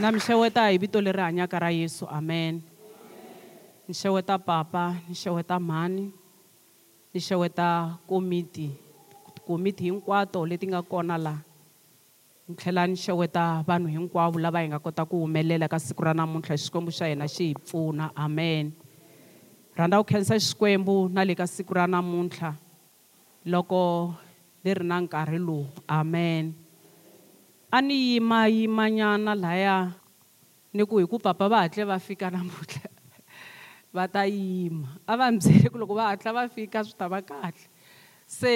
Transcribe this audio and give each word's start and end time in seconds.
na 0.00 0.10
mi 0.10 0.18
xeweta 0.18 0.66
hi 0.66 0.74
vito 0.78 0.98
leri 0.98 1.22
hanyaka 1.22 1.54
ra 1.58 1.70
yesu 1.70 2.02
amen 2.10 2.58
ni 3.86 3.94
xeweta 3.94 4.34
papa 4.42 4.98
ni 5.06 5.14
xeweta 5.14 5.54
mhani 5.62 6.10
ni 7.14 7.18
xeweta 7.22 7.94
komiti 8.06 8.74
komiti 9.46 9.86
hinkwato 9.86 10.42
leti 10.42 10.66
nga 10.66 10.82
kona 10.82 11.14
laha 11.14 11.38
ni 12.48 12.52
tlhela 12.58 12.82
ni 12.90 12.96
xeweta 13.04 13.42
vanhu 13.68 13.86
hinkwavo 13.94 14.34
lava 14.42 14.60
hi 14.66 14.66
nga 14.68 14.82
kota 14.84 15.02
ku 15.10 15.14
humelela 15.22 15.70
ka 15.72 15.78
siku 15.78 16.00
ra 16.10 16.12
namuntlha 16.18 16.54
xikwembu 16.62 16.90
xa 16.98 17.06
hina 17.14 17.26
xi 17.34 17.44
hi 17.54 17.54
pfuna 17.64 18.04
amen 18.24 18.64
rhandza 19.78 19.98
ku 20.02 20.06
khensa 20.10 20.34
xikwembu 20.48 20.94
na 21.14 21.20
le 21.28 21.34
ka 21.40 21.46
siku 21.46 21.70
ra 21.78 21.84
namuntlha 21.86 22.50
loko 23.52 23.82
leri 24.66 24.82
na 24.90 24.96
nkarhi 25.06 25.38
lowu 25.46 25.64
amen 25.86 26.44
a 27.74 27.82
ni 27.82 27.96
yimayimanyana 28.22 29.34
laya 29.34 29.90
ni 30.70 30.86
ku 30.86 31.02
hi 31.02 31.06
ku 31.10 31.18
papa 31.18 31.48
va 31.50 31.62
hatle 31.66 31.82
va 31.90 31.98
fika 31.98 32.30
namuntlha 32.30 32.86
va 33.98 34.06
ta 34.14 34.22
yima 34.30 34.90
a 35.10 35.16
va 35.18 35.26
ni 35.34 35.38
byele 35.42 35.68
ku 35.74 35.78
loko 35.82 35.96
va 35.98 36.12
hatla 36.14 36.30
va 36.36 36.44
fika 36.46 36.84
swi 36.86 36.94
ta 37.02 37.08
va 37.14 37.18
kahle 37.30 37.64
se 38.36 38.52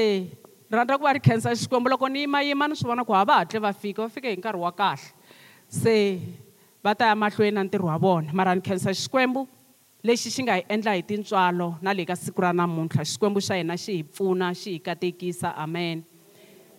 rhandza 0.74 0.94
ku 0.98 1.02
va 1.08 1.14
ri 1.18 1.22
khensa 1.24 1.50
xikwembu 1.62 1.90
loko 1.92 2.06
ni 2.14 2.22
yimayima 2.30 2.68
ni 2.70 2.78
swi 2.80 2.86
vona 2.92 3.02
ku 3.08 3.16
a 3.20 3.24
va 3.30 3.40
hatle 3.42 3.58
va 3.64 3.72
fika 3.82 4.06
va 4.06 4.14
fike 4.16 4.28
hi 4.30 4.36
nkarhi 4.40 4.62
wa 4.64 4.70
kahle 4.80 5.08
se 5.78 5.94
va 6.88 6.92
ta 7.00 7.10
ya 7.10 7.16
mahlweni 7.22 7.56
na 7.58 7.64
ntirho 7.66 7.90
wa 7.90 7.96
vona 8.04 8.30
mara 8.40 8.54
ni 8.60 8.62
khensa 8.68 8.94
xikwembu 9.00 9.42
lexi 10.10 10.30
xi 10.36 10.46
nga 10.46 10.60
hi 10.60 10.62
endla 10.76 10.94
hi 10.98 11.02
tintswalo 11.10 11.68
na 11.82 11.90
le 12.00 12.06
ka 12.12 12.18
siku 12.22 12.38
ra 12.46 12.52
namuntlha 12.62 13.02
xikwembu 13.10 13.42
xa 13.48 13.58
hina 13.62 13.74
xi 13.86 13.96
hi 13.98 14.02
pfuna 14.12 14.52
xi 14.60 14.76
hi 14.76 14.84
katekisa 14.90 15.52
amen 15.66 16.06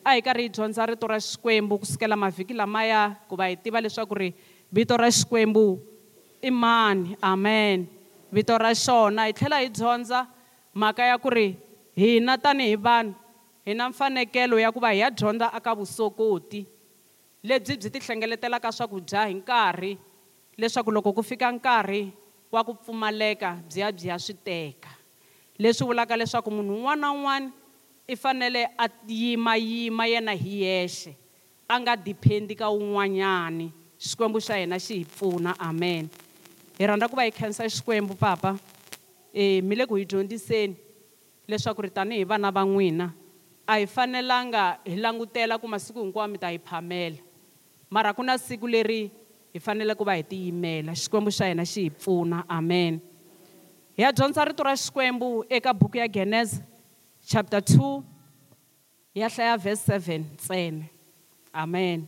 a 0.03 0.13
hi 0.15 0.21
karhi 0.23 0.47
hi 0.47 0.53
dyondza 0.55 0.85
rito 0.85 1.07
ra 1.07 1.19
xikwembu 1.19 1.79
kusukela 1.79 2.15
mavhiki 2.15 2.53
lamaya 2.53 3.15
ku 3.27 3.35
va 3.35 3.47
hi 3.51 3.55
tiva 3.55 3.81
leswaku 3.81 4.15
ri 4.15 4.29
vito 4.71 4.97
ra 4.97 5.09
xikwembu 5.11 5.79
i 6.41 6.51
mani 6.51 7.17
amen 7.21 7.87
vito 8.31 8.57
ra 8.57 8.71
xona 8.75 9.27
hi 9.27 9.33
tlhela 9.33 9.57
hi 9.59 9.69
dyondza 9.69 10.27
mhaka 10.73 11.03
ya 11.07 11.17
ku 11.19 11.29
ri 11.29 11.55
hina 11.95 12.37
tanihi 12.37 12.75
vanhu 12.75 13.13
hi 13.65 13.73
na 13.75 13.89
mfanekelo 13.89 14.59
ya 14.59 14.71
ku 14.71 14.79
va 14.79 14.89
hi 14.93 14.99
ya 15.03 15.11
dyondza 15.11 15.51
aka 15.53 15.75
vusokoti 15.75 16.65
lebyi 17.43 17.75
byi 17.79 17.89
tihlengeletelaka 17.91 18.71
swakudya 18.71 19.27
hi 19.27 19.33
nkarhi 19.39 19.97
leswaku 20.57 20.91
loko 20.91 21.11
ku 21.13 21.23
fika 21.23 21.51
nkarhi 21.51 22.01
wa 22.51 22.63
ku 22.63 22.73
pfumaleka 22.75 23.57
byi 23.67 23.79
ya 23.83 23.91
byi 23.91 24.07
ya 24.07 24.17
swi 24.19 24.33
teka 24.35 24.91
leswi 25.59 25.83
vulaka 25.87 26.15
leswaku 26.17 26.49
munhu 26.51 26.71
un'wana 26.75 27.01
na 27.07 27.11
un'wana 27.11 27.49
i 28.09 28.15
fanele 28.15 28.67
a 28.77 28.89
yimayima 29.07 30.07
yena 30.07 30.33
hi 30.35 30.61
yexe 30.63 31.13
a 31.69 31.79
nga 31.79 31.95
diphendi 31.95 32.55
ka 32.57 32.65
wun'wanyani 32.69 33.69
xikwembu 34.01 34.41
xa 34.41 34.57
hina 34.57 34.79
xi 34.79 34.99
hi 34.99 35.05
pfuna 35.05 35.53
amen 35.61 36.09
hi 36.77 36.87
rhandza 36.89 37.07
ku 37.09 37.15
va 37.15 37.25
hi 37.27 37.31
khensa 37.31 37.69
xikwembu 37.69 38.15
papa 38.17 38.55
um 39.33 39.67
mi 39.67 39.75
le 39.75 39.85
ku 39.85 39.95
hi 40.01 40.05
dyondziseni 40.05 40.73
leswaku 41.47 41.81
ri 41.85 41.89
tanihi 41.89 42.25
vana 42.25 42.49
va 42.51 42.65
n'wina 42.65 43.11
a 43.67 43.77
hi 43.77 43.85
fanelanga 43.85 44.79
hi 44.85 44.95
langutela 44.97 45.61
ku 45.61 45.67
masiku 45.67 46.01
hinkwawo 46.01 46.31
mi 46.31 46.37
ta 46.41 46.49
hi 46.49 46.57
phamela 46.57 47.17
mara 47.91 48.13
ku 48.13 48.23
na 48.25 48.37
siku 48.37 48.65
leri 48.67 49.11
hi 49.53 49.59
fanele 49.61 49.93
ku 49.95 50.03
va 50.03 50.17
hi 50.17 50.23
tiyimela 50.23 50.93
xikwembu 50.95 51.29
xa 51.31 51.45
hina 51.53 51.63
xi 51.65 51.81
hi 51.89 51.93
pfuna 51.93 52.41
amen 52.49 52.97
hi 53.93 54.01
ya 54.01 54.11
dyondza 54.11 54.45
rito 54.49 54.63
ra 54.65 54.73
xikwembu 54.75 55.45
eka 55.49 55.73
buku 55.73 56.01
ya 56.01 56.07
geneza 56.07 56.63
chapter 57.29 57.61
2 57.61 58.01
ya 59.13 59.29
hlaya 59.29 59.53
verse 59.57 59.85
7 59.85 60.17
ntsena 60.33 60.85
amen 61.63 61.99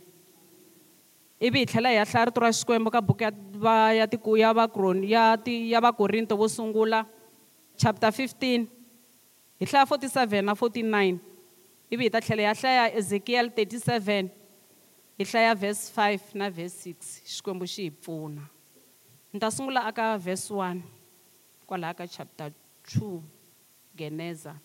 e 1.40 1.46
ivi 1.46 1.58
hi 1.62 1.66
tlhela 1.72 1.90
ya 1.96 2.04
hlaya 2.12 2.24
rito 2.28 2.40
ra 2.42 2.50
xikwembu 2.60 2.90
ka 2.94 3.00
buku 3.08 3.22
ya 3.22 3.30
va 3.66 3.76
ya 3.98 4.04
tiku 4.10 4.32
ya 4.42 4.50
vakroni 4.58 5.14
ya 5.14 5.38
ti 5.38 5.70
ya 5.72 5.78
vakorinto 5.86 6.34
vo 6.40 6.48
sungula 6.56 7.06
chapter 7.78 8.10
15 8.10 8.66
hi 9.58 9.64
hlaya 9.70 9.86
47 9.94 10.42
na 10.42 10.52
49 10.58 11.18
ivi 11.94 12.02
e 12.02 12.06
hi 12.06 12.10
ta 12.14 12.20
tlhela 12.26 12.42
ya 12.48 12.52
hlaya 12.58 12.84
ezekiel 12.98 13.46
37 13.54 14.26
hi 15.20 15.24
hlaya 15.30 15.54
verse 15.54 15.86
5 16.02 16.18
na 16.34 16.50
verse 16.58 16.76
6 16.90 16.94
xikwembu 17.36 17.66
xi 17.74 17.82
hi 17.86 17.90
pfuna 17.94 18.42
ni 19.32 19.38
ta 19.40 19.50
sungula 19.54 19.86
aka 19.86 20.18
verse 20.18 20.50
1 20.54 20.80
kwalaha 21.70 21.94
ka 21.94 22.06
chapter 22.10 22.50
2 22.98 23.22
geneza 23.94 24.58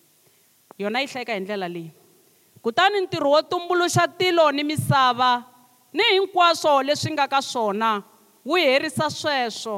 yona 0.82 1.00
yi 1.02 1.06
hlayeka 1.12 1.32
hi 1.34 1.40
ndlela 1.44 1.68
leyi 1.74 1.90
kutani 2.62 2.98
ntirho 3.04 3.30
wo 3.34 3.40
tumbuluxa 3.50 4.04
tilo 4.18 4.44
ni 4.56 4.62
misava 4.70 5.30
ni 5.96 6.02
hinkwaswo 6.12 6.72
leswi 6.86 7.10
nga 7.14 7.26
ka 7.32 7.40
swona 7.50 7.90
wu 8.48 8.54
herisa 8.64 9.06
sweswo 9.20 9.76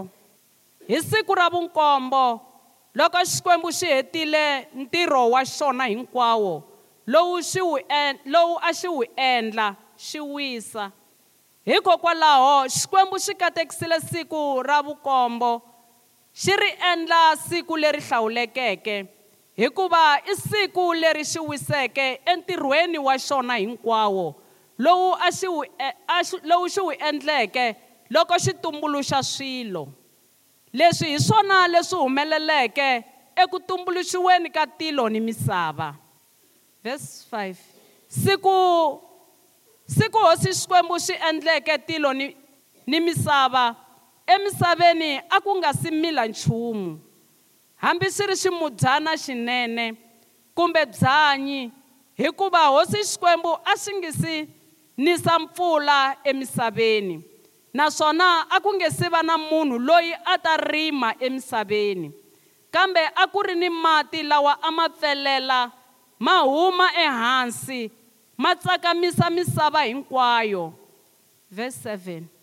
hi 0.88 0.98
siku 1.10 1.34
ra 1.40 1.46
vunkombo 1.54 2.22
loko 2.98 3.16
xikwembu 3.32 3.68
xi 3.78 3.86
hetile 3.94 4.44
ntirho 4.82 5.22
wa 5.32 5.40
xona 5.56 5.84
hinkwawo 5.92 6.54
lowu 7.12 7.36
lowu 8.32 8.56
a 8.62 8.70
xi 8.80 8.88
wu 8.94 9.02
endla 9.30 9.66
xi 10.06 10.18
wisa 10.34 10.84
hikokwalaho 11.68 12.54
xikwembu 12.78 13.16
xi 13.24 13.32
katekisile 13.42 13.96
siku 14.10 14.42
ra 14.68 14.78
vukombo 14.86 15.50
xi 16.42 16.52
ri 16.60 16.70
endla 16.92 17.20
siku 17.48 17.74
leri 17.82 18.00
hlawulekeke 18.06 18.96
hikuva 19.56 20.16
i 20.32 20.36
siku 20.36 20.92
leri 20.94 21.24
xi 21.24 21.38
wiseke 21.40 22.20
entirhweni 22.26 22.98
wa 22.98 23.14
xona 23.18 23.54
hinkwawo 23.58 24.26
lowu 24.84 25.10
a 25.26 25.30
xi 25.38 25.46
wu 25.54 25.60
e, 25.86 25.88
lowu 26.50 26.68
xi 26.68 26.80
wu 26.80 26.90
endleke 27.08 27.64
loko 28.14 28.34
xi 28.44 28.52
tumbuluxa 28.62 29.18
swilo 29.22 29.84
leswi 30.78 31.08
hi 31.12 31.18
swona 31.20 31.66
leswi 31.72 31.98
humeleleke 32.02 32.88
eku 33.42 33.56
tumbuluxiweni 33.68 34.48
ka 34.56 34.64
tilo 34.78 35.04
ni 35.12 35.20
misava 35.20 35.88
verse 36.84 37.26
5 37.32 37.54
siku 38.08 38.54
siku 39.96 40.18
hosi 40.26 40.50
xikwembu 40.60 40.94
xi 41.06 41.14
endleke 41.28 41.74
tilo 41.86 42.10
ni 42.18 42.26
ni 42.90 43.00
misava 43.00 43.64
emisaveni 44.32 45.10
a 45.34 45.40
ku 45.44 45.52
nga 45.58 45.70
si 45.80 45.90
mila 45.90 46.26
nchumu 46.26 47.09
hambi 47.82 48.06
swi 48.14 48.24
ri 48.30 48.36
ximudzana 48.42 49.12
xinene 49.24 49.84
kumbe 50.56 50.82
byanyi 50.94 51.60
hikuva 52.20 52.58
hosi 52.74 52.96
xikwembu 53.10 53.52
a 53.64 53.72
swi 53.82 53.92
nge 53.98 54.10
si 54.20 54.34
nisa 55.04 55.34
mpfula 55.42 55.98
emisaveni 56.30 57.16
naswona 57.76 58.26
a 58.54 58.60
ku 58.64 58.70
nge 58.76 58.88
si 58.96 59.06
va 59.14 59.20
na 59.28 59.34
munhu 59.48 59.76
loyi 59.88 60.12
a 60.24 60.34
ta 60.44 60.54
rima 60.70 61.10
emisaveni 61.26 62.08
kambe 62.74 63.00
a 63.14 63.24
ku 63.32 63.40
ri 63.46 63.54
ni 63.62 63.68
mati 63.84 64.18
lawa 64.30 64.52
a 64.62 64.68
ma 64.76 64.86
pfelela 64.94 65.60
ma 66.24 66.34
huma 66.50 66.86
ehansi 67.04 67.80
ma 68.42 68.50
tsakamisa 68.60 69.26
misava 69.36 69.80
hinkwayo 69.88 70.64
verse 71.56 71.88
7 71.88 72.39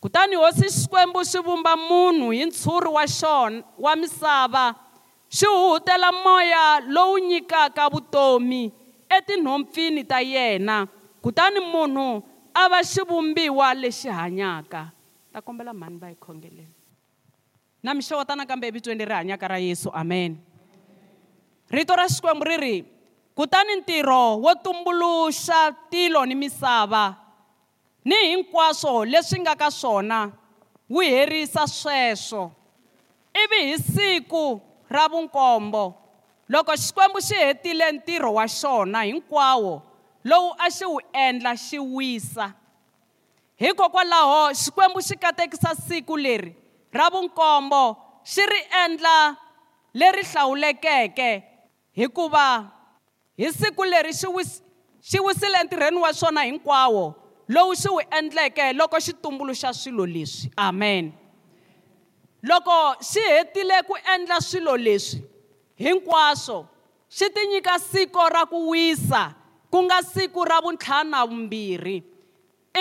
kutani 0.00 0.36
hosi 0.36 0.66
xikwembu 0.70 1.24
xi 1.30 1.38
vumba 1.46 1.72
munhu 1.88 2.28
hi 2.34 2.42
ntshuri 2.48 2.88
wa 2.96 3.04
xona 3.18 3.56
wa 3.84 3.92
misava 4.00 4.64
xi 5.36 5.46
huhutela 5.52 6.08
moya 6.24 6.64
lowu 6.94 7.16
nyikaka 7.28 7.84
vutomi 7.92 8.62
etinhompfini 9.16 10.02
ta 10.10 10.18
yena 10.34 10.76
kutani 11.24 11.60
munhu 11.72 12.06
a 12.54 12.68
va 12.72 12.80
xivumbiwa 12.92 13.66
lexi 13.82 14.08
hanyaka 14.18 14.80
ta 15.32 15.38
kombela 15.46 15.72
mhani 15.80 15.96
va 16.02 16.08
hi 16.08 16.14
khongeleni 16.24 16.74
na 17.82 17.90
mi 17.94 18.02
nakambe 18.38 18.64
evitweni 18.70 18.98
leri 19.00 19.12
hanyaka 19.14 19.46
ra 19.48 19.58
yesu 19.58 19.90
amen 20.00 20.36
rito 21.76 21.94
ra 21.96 22.04
xikwembu 22.08 22.44
ri 22.50 22.56
ri 22.56 22.74
kutani 23.36 23.72
ntirho 23.80 24.22
wo 24.44 24.52
tumbuluxa 24.64 25.72
tilo 25.92 26.24
ni 26.26 26.34
misava 26.34 27.19
ni 28.04 28.16
hinkwaswo 28.28 29.04
leswi 29.06 29.40
nga 29.40 29.54
ka 29.56 29.70
swona 29.70 30.32
wu 30.90 31.00
herisa 31.00 31.66
sweswo 31.66 32.52
ivi 33.44 33.60
hi 33.70 33.78
siku 33.78 34.60
ra 34.88 35.04
vunkombo 35.08 35.82
loko 36.52 36.72
xikwembu 36.84 37.18
xi 37.28 37.34
hetile 37.44 37.86
ntirho 37.92 38.30
wa 38.38 38.44
xona 38.58 39.00
hinkwawo 39.08 39.74
lowu 40.30 40.50
a 40.58 40.70
xi 40.76 40.84
wu 40.92 40.98
endla 41.24 41.52
xi 41.66 41.78
wisa 41.96 42.46
hikokwalaho 43.62 44.38
xikwembu 44.62 44.98
xi 45.08 45.14
katekisa 45.24 45.70
siku 45.88 46.14
leri 46.24 46.52
ra 46.96 47.06
vunkombo 47.12 47.82
xi 48.32 48.40
ri 48.50 48.60
endla 48.84 49.16
leri 50.00 50.22
hlawulekeke 50.30 51.30
hikuva 51.98 52.46
hi 53.40 53.48
siku 53.60 53.82
leri 53.92 54.12
xi 55.10 55.18
wisile 55.26 55.56
entirhweni 55.62 55.96
wa 56.04 56.10
swona 56.14 56.42
hinkwawo 56.48 57.06
lowu 57.50 57.76
swi 57.76 57.90
wu 57.92 58.00
endleke 58.18 58.72
loko 58.72 58.96
xi 59.00 59.12
tumbuluxa 59.22 59.72
swilo 59.74 60.06
leswi 60.06 60.50
amen 60.58 61.12
loko 62.48 62.72
xi 63.10 63.20
hetile 63.28 63.78
ku 63.88 63.94
endla 64.14 64.38
swilo 64.48 64.74
leswi 64.86 65.18
hinkwaswo 65.82 66.58
xi 67.16 67.26
tinyika 67.34 67.74
siku 67.90 68.18
ra 68.34 68.42
ku 68.52 68.58
wisa 68.70 69.22
ku 69.72 69.78
nga 69.86 69.98
siku 70.12 70.40
ra 70.50 70.56
vuntlhana 70.64 71.18
vumbirhi 71.28 71.96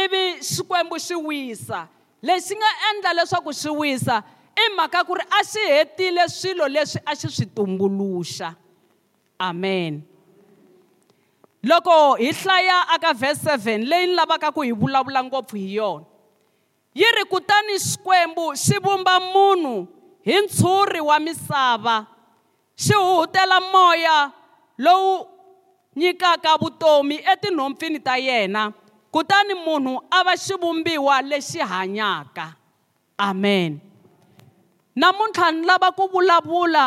ivi 0.03 0.21
xikwembu 0.53 0.95
xi 1.07 1.15
wisa 1.27 1.79
lexi 2.27 2.53
nga 2.61 2.69
endla 2.89 3.11
leswaku 3.17 3.51
xi 3.61 3.69
wisa 3.81 4.15
i 4.53 4.65
mhaka 4.77 4.99
ku 5.07 5.13
ri 5.19 5.25
a 5.39 5.41
xi 5.51 5.63
hetile 5.73 6.23
swilo 6.39 6.65
leswi 6.75 6.99
a 7.05 7.13
xi 7.19 7.27
swi 7.35 7.45
tumbuluxa 7.57 8.47
amen 9.49 9.93
loko 11.67 12.15
hi 12.19 12.31
hlaya 12.31 12.77
aka 12.95 13.11
vhesi 13.13 13.43
7 13.45 13.83
leyi 13.89 14.07
ni 14.09 14.15
lavaka 14.15 14.51
ku 14.55 14.61
hi 14.63 14.71
vulavula 14.71 15.23
ngopfu 15.23 15.55
hi 15.59 15.75
yona 15.75 16.05
yi 16.99 17.07
ri 17.17 17.23
kutani 17.31 17.73
xikwembu 17.87 18.45
xi 18.63 18.75
vumba 18.83 19.15
munhu 19.33 19.73
hi 20.27 20.35
ntshuri 20.45 20.99
wa 21.09 21.17
misava 21.25 21.95
xi 22.83 22.93
huhutela 23.03 23.57
moya 23.71 24.17
lowu 24.85 25.13
nyikaka 25.99 26.51
vutomi 26.61 27.15
etinhompfini 27.31 27.99
ta 28.07 28.15
yena 28.27 28.61
kutani 29.13 29.53
munhu 29.65 29.93
a 30.11 30.19
va 30.25 30.33
xivumbiwa 30.45 31.15
lexi 31.29 31.59
hanyaka 31.71 32.45
amen 33.27 33.71
namuntlha 34.99 35.47
ni 35.55 35.61
lava 35.69 35.89
ku 35.97 36.03
vulavula 36.13 36.85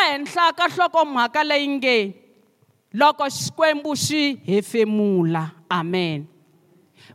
ehenhla 0.00 0.44
ka 0.58 0.64
nhlokomhaka 0.70 1.40
leyi 1.50 1.68
nge 1.76 1.96
loko 2.94 3.24
xikwembu 3.30 3.94
xi 3.96 4.36
hefemula 4.46 5.50
amen 5.70 6.26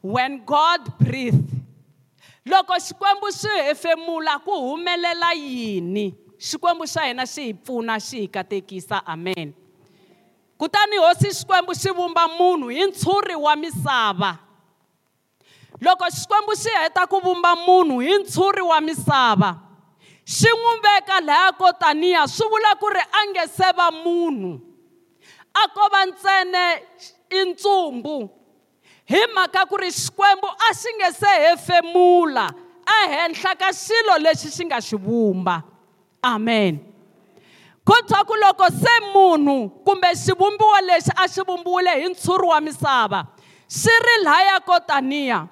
when 0.03 0.37
god 0.45 0.79
breathed 0.99 1.49
loko 2.45 2.73
xikwembu 2.79 3.27
xi 3.31 3.49
hefemula 3.67 4.39
ku 4.45 4.51
humelela 4.51 5.33
yini 5.33 6.15
xikwembu 6.39 6.85
xa 6.87 7.05
hina 7.05 7.25
xi 7.25 7.43
hi 7.43 7.53
pfuna 7.53 7.99
xi 7.99 8.19
hi 8.21 8.27
katekisa 8.27 9.01
amen 9.05 9.53
kutani 10.57 10.97
hosi 10.97 11.29
xikwembu 11.35 11.73
xi 11.81 11.89
vumba 11.97 12.23
munhu 12.37 12.67
hi 12.71 12.83
ntshuri 12.89 13.35
wa 13.45 13.53
misava 13.61 14.31
loko 15.81 16.05
xikwembu 16.17 16.53
xi 16.61 16.69
heta 16.83 17.03
ku 17.11 17.17
vumba 17.25 17.51
munhu 17.67 17.99
hi 17.99 18.13
ntshuri 18.21 18.61
wa 18.69 18.77
misava 18.87 19.51
xi 20.37 20.47
n'wi 20.57 20.73
veka 20.83 21.17
lahaya 21.27 21.51
kotaniya 21.61 22.21
swi 22.35 22.45
vula 22.51 22.71
ku 22.81 22.87
ri 22.95 23.03
a 23.11 23.21
nge 23.29 23.43
se 23.57 23.67
va 23.77 23.87
munhu 24.03 24.51
a 25.55 25.67
ko 25.73 25.85
va 25.91 26.01
ntsena 26.11 26.63
i 27.31 27.41
ntsumbu 27.51 28.15
hi 29.11 29.21
mhaka 29.33 29.65
ku 29.69 29.77
ri 29.79 29.89
xikwembu 29.93 30.49
a 30.69 30.73
xi 30.75 30.91
nge 30.97 31.09
se 31.19 31.31
hefemula 31.45 32.45
ehenhla 32.99 33.55
ka 33.61 33.71
xilo 33.73 34.17
lexi 34.25 34.51
xi 34.55 34.65
nga 34.65 34.79
xi 34.81 34.97
vumba 34.97 35.55
amen 36.23 36.79
kotwa 37.85 38.25
ku 38.27 38.35
loko 38.43 38.67
se 38.81 38.93
munhu 39.13 39.69
kumbe 39.87 40.09
xivumbiwa 40.25 40.81
lexi 40.89 41.11
a 41.23 41.27
xi 41.29 41.41
vumbiwile 41.47 41.91
hi 42.01 42.05
ntshuri 42.11 42.47
wa 42.47 42.59
misava 42.61 43.23
xi 43.69 43.93
ri 44.07 44.15
lhaya 44.23 44.59
ko 44.65 44.79
taniya 44.87 45.45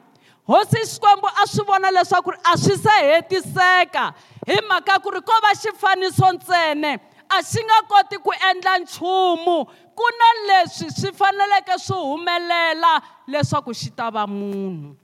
hosi 0.50 0.80
xikwembu 0.92 1.28
a 1.44 1.48
swi 1.48 1.64
vona 1.68 1.92
leswaku 1.92 2.32
a 2.52 2.58
swi 2.58 2.76
se 2.86 2.96
hetiseka 3.10 4.12
hi 4.48 4.58
mhaka 4.70 5.00
ku 5.04 5.10
ri 5.16 5.22
ko 5.22 5.36
va 5.46 5.52
xifaniso 5.62 6.28
ntsene 6.36 7.00
a 7.38 7.42
xi 7.44 7.62
nga 7.66 7.80
koti 7.90 8.18
ku 8.18 8.32
endla 8.50 8.74
nchumu 8.80 9.58
ku 9.98 10.06
na 10.20 10.28
leswi 10.48 10.88
swi 10.98 11.10
faneleke 11.20 11.76
swi 11.86 11.98
humelela 12.10 12.94
leswaku 13.32 13.72
xi 13.80 13.90
ta 13.98 14.06
va 14.16 14.24
munhu 14.28 14.96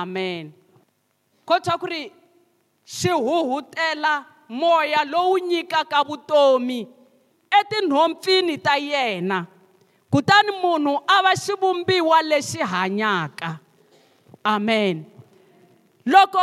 amen 0.00 0.44
kota 1.48 1.72
ku 1.80 1.86
ri 1.86 2.02
xi 2.96 3.08
huhutela 3.24 4.12
moya 4.60 5.00
lowu 5.12 5.36
nyikaka 5.48 5.98
vutomi 6.08 6.80
etinhompfini 7.60 8.56
ta 8.66 8.74
yena 8.92 9.38
kutani 10.12 10.52
munhu 10.62 10.92
a 11.06 11.16
va 11.24 11.32
xivumbiwa 11.44 12.16
lexi 12.30 12.58
hanyaka 12.72 13.48
amen 14.54 14.96
loko 16.12 16.40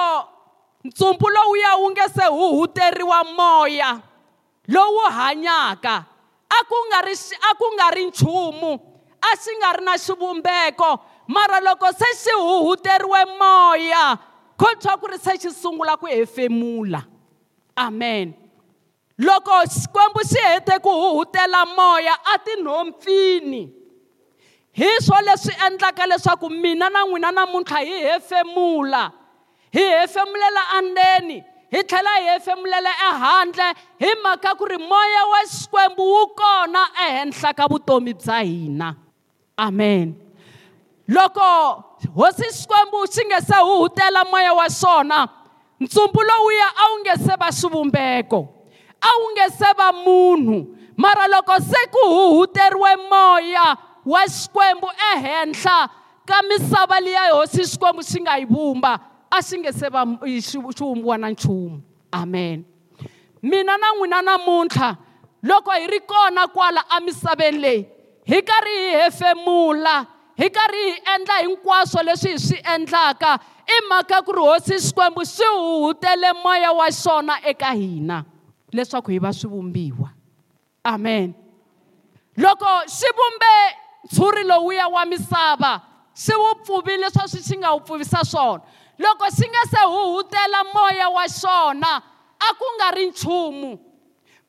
ntsumbu 0.87 1.25
lowuya 1.35 1.71
wu 1.81 1.85
nge 1.91 2.05
se 2.15 2.25
huhuteriwa 2.35 3.19
moya 3.37 3.89
lowu 4.71 5.03
hanyaka 5.11 5.93
a 6.51 6.59
ku 6.67 6.77
nga 6.89 6.99
ri 7.03 7.15
a 7.19 7.51
ku 7.59 7.67
nga 7.77 7.87
ri 7.95 8.03
nchumu 8.09 8.71
a 9.19 9.29
xi 9.43 9.51
nga 9.59 9.69
ri 9.77 9.83
na 9.85 9.93
xivumbeko 10.03 10.89
mara 11.33 11.59
loko 11.67 11.87
se 11.99 12.09
xi 12.23 12.33
huhuteriwe 12.45 13.21
moya 13.39 14.05
ko 14.59 14.67
twa 14.81 14.93
ku 15.01 15.05
ri 15.11 15.19
se 15.19 15.33
xi 15.41 15.49
sungula 15.61 15.99
ku 16.01 16.05
hefemula 16.07 17.01
amen 17.85 18.27
loko 19.27 19.51
xikwembu 19.75 20.21
xi 20.31 20.39
hete 20.53 20.75
ku 20.85 20.89
huhutela 21.03 21.61
moya 21.77 22.15
a 22.31 22.39
tinhompfini 22.47 23.63
hi 24.79 24.89
swo 25.05 25.17
leswi 25.27 25.53
endlaka 25.67 26.03
leswaku 26.11 26.47
mina 26.63 26.87
na 26.89 27.01
n'wina 27.03 27.29
namuntlha 27.37 27.79
hi 27.89 27.97
hefemula 28.07 29.03
hi 29.75 29.83
hefemulela 29.97 30.61
andzeni 30.77 31.37
hi 31.75 31.83
tlhela 31.87 32.09
hi 32.15 32.23
hefemulela 32.31 32.89
ehandle 33.07 33.67
hi 34.03 34.09
mhaka 34.23 34.51
ku 34.59 34.65
ri 34.69 34.77
moya 34.77 35.21
wa 35.33 35.39
xikwembu 35.49 36.03
wu 36.13 36.23
kona 36.39 36.81
ehenhla 37.05 37.53
ka 37.59 37.67
vutomi 37.71 38.13
bya 38.13 38.39
hina 38.43 38.89
amen 39.57 40.07
loko 41.07 41.45
hosi 42.15 42.47
xikwembu 42.59 43.05
xi 43.13 43.23
nge 43.29 43.39
se 43.47 43.57
huhutela 43.67 44.23
moya 44.31 44.53
wa 44.53 44.67
xona 44.79 45.19
ntsumbu 45.83 46.19
lowuya 46.29 46.67
a 46.75 46.85
wu 46.91 46.97
nge 47.03 47.13
se 47.25 47.33
va 47.43 47.47
xivumbeko 47.59 48.39
a 49.01 49.11
wu 49.19 49.25
nge 49.35 49.45
se 49.59 49.69
va 49.77 49.87
munhu 50.05 50.57
mara 51.01 51.25
loko 51.33 51.55
se 51.71 51.81
ku 51.95 52.03
huhuteriwe 52.15 52.91
moya 53.11 53.67
wa 54.11 54.21
xikwembu 54.37 54.87
ehenhla 55.13 55.77
ka 56.29 56.37
misava 56.49 56.97
liya 57.05 57.23
hosi 57.35 57.61
xikwembu 57.71 58.01
xi 58.09 58.17
nga 58.21 58.33
yi 58.39 58.45
vumba 58.51 58.93
a 59.31 59.41
xi 59.43 59.57
nge 59.59 59.71
se 59.71 59.89
va 59.89 60.03
xi 60.43 60.57
vumbiwa 60.59 61.17
na 61.17 61.27
nchumu 61.29 61.81
amen 62.11 62.65
mina 63.41 63.77
na 63.77 63.87
n'wina 63.95 64.19
namuntlha 64.27 64.89
loko 65.43 65.71
hi 65.71 65.87
ri 65.87 65.99
kona 66.11 66.43
kwala 66.55 66.81
emisaveni 66.97 67.57
leyi 67.63 67.85
hi 68.29 68.37
karhi 68.49 68.75
hi 68.83 68.91
hefemula 69.01 69.95
hi 70.37 70.47
karhi 70.57 70.83
hi 70.91 70.97
endla 71.15 71.33
hinkwaswo 71.45 72.01
leswi 72.07 72.31
hi 72.33 72.39
swi 72.47 72.57
endlaka 72.75 73.31
i 73.75 73.85
mhaka 73.89 74.17
ku 74.25 74.31
ri 74.31 74.39
hosi 74.49 74.73
xikwembu 74.87 75.21
swi 75.35 75.47
huhutele 75.55 76.29
moya 76.43 76.71
wa 76.79 76.87
xona 77.01 77.33
eka 77.51 77.69
hina 77.79 78.17
leswaku 78.75 79.09
hi 79.11 79.17
va 79.23 79.31
swi 79.39 79.47
vumbiwa 79.53 80.09
amen 80.93 81.33
loko 82.43 82.67
xi 82.97 83.07
vumbe 83.19 83.53
ntshuri 84.05 84.43
lowuya 84.49 84.85
wa 84.95 85.01
misava 85.11 85.71
xi 86.23 86.33
wu 86.41 86.49
pfuvile 86.63 87.07
swa 87.13 87.25
swi 87.31 87.41
xi 87.47 87.55
nga 87.61 87.69
wu 87.73 87.79
pfuvisa 87.85 88.19
swona 88.31 88.61
loko 89.01 89.25
xi 89.37 89.47
nga 89.49 89.61
se 89.71 89.83
huhutela 89.85 90.63
moya 90.73 91.09
wa 91.09 91.25
xona 91.39 91.91
a 92.39 92.49
ku 92.59 92.65
nga 92.77 92.87
ri 92.97 93.05
nchumu 93.09 93.71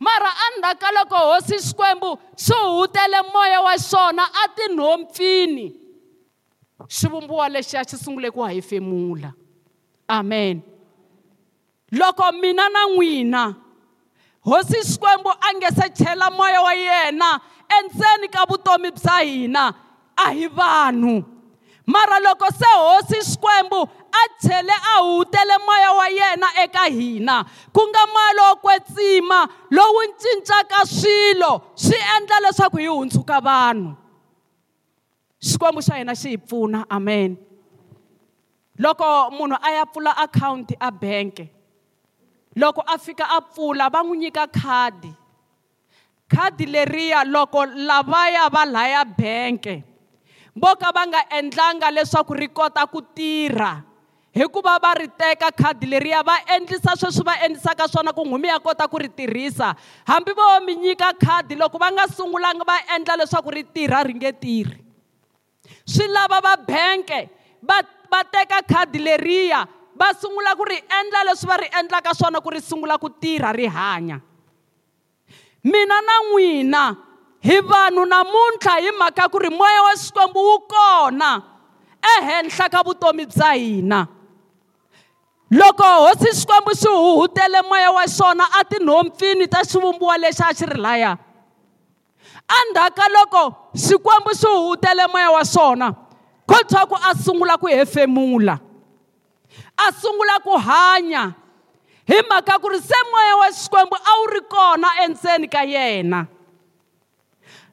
mara 0.05 0.31
endzhaku 0.47 0.79
ka 0.83 0.89
loko 0.99 1.17
hosi 1.31 1.57
xikwembu 1.67 2.11
xi 2.45 2.55
huhutele 2.65 3.19
moya 3.35 3.59
wa 3.67 3.75
xona 3.91 4.25
a 4.45 4.49
tinhompfini 4.57 5.67
xivumbiwa 6.97 7.45
lexiya 7.55 7.83
xi 7.91 7.97
sungule 8.05 8.29
ku 8.37 8.41
hefemula 8.51 9.31
amen 10.19 10.57
loko 11.99 12.25
mina 12.41 12.65
na 12.75 12.83
n'wina 12.91 13.43
hosi 14.49 14.79
xikwembu 14.91 15.31
a 15.31 15.49
nge 15.57 15.69
se 15.79 15.87
chela 15.99 16.27
moya 16.39 16.61
wa 16.67 16.75
yena 16.87 17.29
endzeni 17.79 18.27
ka 18.35 18.43
vutomi 18.51 18.89
bya 18.97 19.17
hina 19.29 19.65
a 20.17 20.27
hi 20.39 20.47
vanhu 20.59 21.15
mara 21.93 22.19
loko 22.27 22.47
se 22.61 22.69
hosi 22.87 23.17
xikwembu 23.31 23.81
a 24.13 24.23
tlhele 24.41 24.77
a 24.93 24.95
hutele 25.07 25.57
moya 25.67 25.91
wa 25.99 26.07
yena 26.19 26.49
eka 26.65 26.85
hina 26.97 27.37
ku 27.77 27.81
nga 27.89 28.03
moya 28.15 28.33
lowo 28.39 28.55
kwetsima 28.65 29.39
lowu 29.77 30.01
cincaka 30.23 30.81
swilo 30.97 31.53
swi 31.85 31.97
endla 32.17 32.37
leswaku 32.45 32.77
hi 32.83 32.87
hundzuka 32.95 33.39
vanhu 33.49 33.91
xikwembu 35.49 35.81
xa 35.87 35.95
hina 35.99 36.15
xi 36.21 36.29
hi 36.33 36.39
pfuna 36.47 36.81
amen 36.97 37.31
loko 38.83 39.07
munhu 39.37 39.57
a 39.63 39.69
ya 39.77 39.85
pfula 39.91 40.13
akhawunti 40.25 40.75
a 40.81 40.91
benke 41.03 41.45
loko 42.61 42.81
a 42.87 42.97
fika 43.05 43.27
a 43.37 43.41
pfula 43.49 43.85
va 43.93 44.01
n'wi 44.07 44.17
nyika 44.23 44.45
khadi 44.59 45.13
khadi 46.33 46.65
leriya 46.75 47.21
loko 47.35 47.61
lavaya 47.89 48.45
va 48.55 48.63
laya 48.77 49.03
benke 49.21 49.75
vo 50.61 50.71
ka 50.81 50.89
va 50.97 51.03
nga 51.11 51.21
endlanga 51.39 51.89
leswaku 51.97 52.33
ri 52.41 52.49
kota 52.59 52.83
ku 52.93 53.01
tirha 53.17 53.73
hikuva 54.33 54.79
va 54.83 54.93
ri 54.97 55.09
teka 55.09 55.51
khadi 55.53 55.87
leriya 55.93 56.21
va 56.25 56.37
endlisa 56.57 56.93
sweswi 57.01 57.25
va 57.29 57.35
endlisaka 57.47 57.89
swona 57.89 58.13
ku 58.17 58.23
nghumi 58.27 58.49
ya 58.49 58.59
kota 58.61 58.89
ku 58.89 58.97
ri 58.99 59.09
tirhisa 59.09 59.75
hambi 60.09 60.33
vo 60.33 60.43
mi 60.65 60.75
nyika 60.77 61.13
khadi 61.21 61.55
loko 61.55 61.79
va 61.79 61.93
nga 61.93 62.07
sungulanga 62.09 62.65
va 62.65 62.77
endla 62.97 63.17
leswaku 63.21 63.51
ri 63.55 63.63
tirha 63.75 64.01
ri 64.09 64.15
nge 64.17 64.33
tirhi 64.41 64.79
swi 65.85 66.07
lava 66.09 66.41
va 66.45 66.57
benke 66.57 67.21
va 67.69 67.77
va 68.13 68.21
teka 68.25 68.63
khadi 68.73 68.99
leriya 69.05 69.67
va 70.01 70.09
sungula 70.21 70.57
ku 70.57 70.65
ri 70.65 70.81
endla 71.01 71.25
leswi 71.29 71.49
va 71.53 71.57
ri 71.61 71.69
endlaka 71.81 72.15
swona 72.17 72.41
ku 72.41 72.49
ri 72.57 72.61
sungula 72.61 72.97
ku 72.99 73.11
tirha 73.13 73.53
ri 73.53 73.67
hanya 73.69 74.17
mina 75.61 76.01
na 76.09 76.17
n'wina 76.25 76.83
hi 77.41 77.61
vanhu 77.69 78.09
namuntlha 78.09 78.81
hi 78.81 78.91
mhaka 78.99 79.29
ku 79.29 79.39
ri 79.45 79.51
moya 79.53 79.83
wa 79.93 79.93
xikwembu 79.93 80.41
wu 80.41 80.57
kona 80.73 81.31
ehenhla 82.17 82.67
ka 82.73 82.81
vutomi 82.83 83.29
bya 83.29 83.53
hina 83.53 84.01
loko 85.53 85.85
hosi 86.01 86.31
xikwembu 86.37 86.71
xi 86.75 86.89
huhutele 86.89 87.61
moya 87.63 87.91
wa 87.93 88.03
xona 88.09 88.45
a 88.61 88.65
tinhompfini 88.65 89.47
ta 89.47 89.61
xivumbiwa 89.71 90.15
lexi 90.21 90.43
a 90.49 90.53
xi 90.57 90.67
ri 90.67 90.81
laya 90.81 91.17
endzhaka 92.61 93.09
loko 93.13 93.43
xikwembu 93.85 94.31
xi 94.35 94.47
huhutele 94.49 95.07
moya 95.13 95.31
wa 95.31 95.43
xona 95.45 95.91
khothwaku 96.49 96.97
a 97.11 97.15
sungula 97.25 97.59
ku 97.61 97.67
hefemula 97.67 98.57
a 99.77 99.91
sungula 99.93 100.41
ku 100.45 100.57
hanya 100.57 101.33
hi 102.09 102.19
mhaka 102.31 102.59
ku 102.59 102.69
ri 102.69 102.81
se 102.81 102.99
moya 103.11 103.37
wa 103.43 103.49
xikwembu 103.53 103.97
a 103.97 104.15
wu 104.21 104.27
ri 104.33 104.41
kona 104.49 104.89
endzeni 105.05 105.49
ka 105.49 105.63
yena 105.75 106.27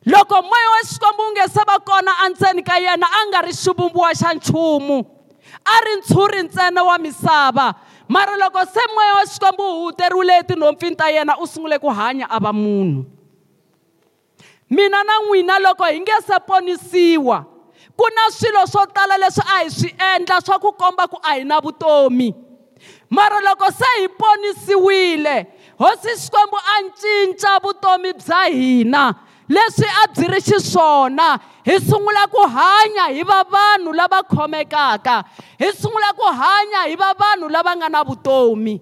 loko 0.05 0.35
moya 0.41 0.67
wa 0.75 0.81
xikwembu 0.83 1.21
wu 1.23 1.31
nge 1.31 1.45
se 1.53 1.61
va 1.67 1.79
kona 1.79 2.11
endzeni 2.25 2.61
ka 2.63 2.75
yena 2.79 3.07
a 3.07 3.27
nga 3.29 3.41
ri 3.41 3.53
xivumbiwa 3.53 4.09
xa 4.19 4.33
nchumu 4.33 5.05
a 5.69 5.75
ri 5.85 5.93
ntshuri 6.01 6.39
ntsena 6.43 6.81
wa 6.83 6.97
misava 6.97 7.73
mara 8.07 8.35
loko 8.41 8.59
se 8.73 8.81
moya 8.95 9.13
wa 9.19 9.23
xikwembu 9.33 9.63
wu 9.69 9.75
huteriwile 9.85 10.33
etinhompfini 10.41 10.95
ta 10.99 11.07
yena 11.15 11.33
u 11.37 11.45
sungule 11.51 11.77
ku 11.83 11.89
hanya 11.99 12.25
a 12.29 12.37
va 12.43 12.51
munhu 12.53 13.01
mina 14.69 14.99
na 15.07 15.13
n'wina 15.21 15.55
loko 15.65 15.83
hi 15.93 15.99
nge 16.01 16.15
se 16.27 16.35
ponisiwa 16.47 17.37
ku 17.97 18.05
na 18.15 18.23
swilo 18.37 18.63
swo 18.71 18.83
tala 18.95 19.15
leswi 19.21 19.43
a 19.47 19.57
hi 19.63 19.69
swi 19.77 19.89
endla 20.15 20.37
swa 20.45 20.59
ku 20.59 20.71
komba 20.81 21.07
ku 21.07 21.17
a 21.23 21.33
hi 21.37 21.43
na 21.43 21.59
vutomi 21.65 22.27
mara 23.09 23.39
loko 23.47 23.67
se 23.79 23.85
hi 24.01 24.07
ponisiwile 24.21 25.35
hosi 25.81 26.09
xikwembu 26.23 26.57
a 26.57 26.75
cinca 27.01 27.51
vutomi 27.63 28.11
bya 28.19 28.41
hina 28.57 29.03
leswi 29.49 29.85
a 30.03 30.03
byi 30.13 30.27
ri 30.29 30.41
xiswona 30.41 31.29
hi 31.65 31.75
sungula 31.81 32.27
ku 32.29 32.45
hanya 32.45 33.09
hi 33.09 33.23
va 33.25 33.41
vanhu 33.43 33.91
lava 33.97 34.21
khomekaka 34.23 35.23
hi 35.59 35.69
sungula 35.73 36.13
ku 36.13 36.25
hanya 36.41 36.85
hi 36.85 36.95
va 36.95 37.09
vanhu 37.17 37.49
lava 37.49 37.73
nga 37.77 37.89
na 37.89 38.03
vutomi 38.05 38.75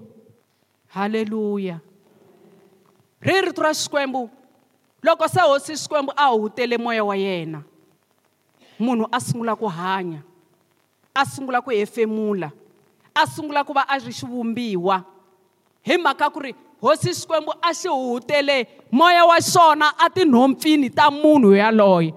haleluya 0.95 1.79
ri 3.21 3.41
rito 3.47 3.61
ra 3.63 3.71
xikwembu 3.73 4.29
loko 5.03 5.27
se 5.29 5.39
hosi 5.41 5.73
xikwembu 5.79 6.11
a 6.17 6.25
hutele 6.35 6.77
moya 6.77 7.03
wa 7.05 7.15
yena 7.15 7.63
munhu 8.79 9.07
a 9.11 9.19
sungula 9.23 9.55
ku 9.55 9.67
hanya 9.71 10.19
a 11.15 11.23
sungula 11.25 11.61
ku 11.63 11.71
hefemula 11.71 12.51
a 13.15 13.23
sungula 13.25 13.63
ku 13.63 13.71
va 13.73 13.87
a 13.87 13.95
ri 14.03 14.11
xivumbiwa 14.11 14.95
hi 15.87 15.95
mhaka 15.97 16.27
ku 16.29 16.39
ri 16.43 16.51
hosi 16.83 17.09
xikwembu 17.19 17.51
a 17.69 17.73
xi 17.73 17.87
huhutele 17.89 18.55
moya 18.99 19.23
wa 19.29 19.39
xona 19.53 19.87
a 19.97 20.07
tinhompfini 20.15 20.89
ta 20.97 21.05
munhu 21.11 21.49
yaloye 21.61 22.11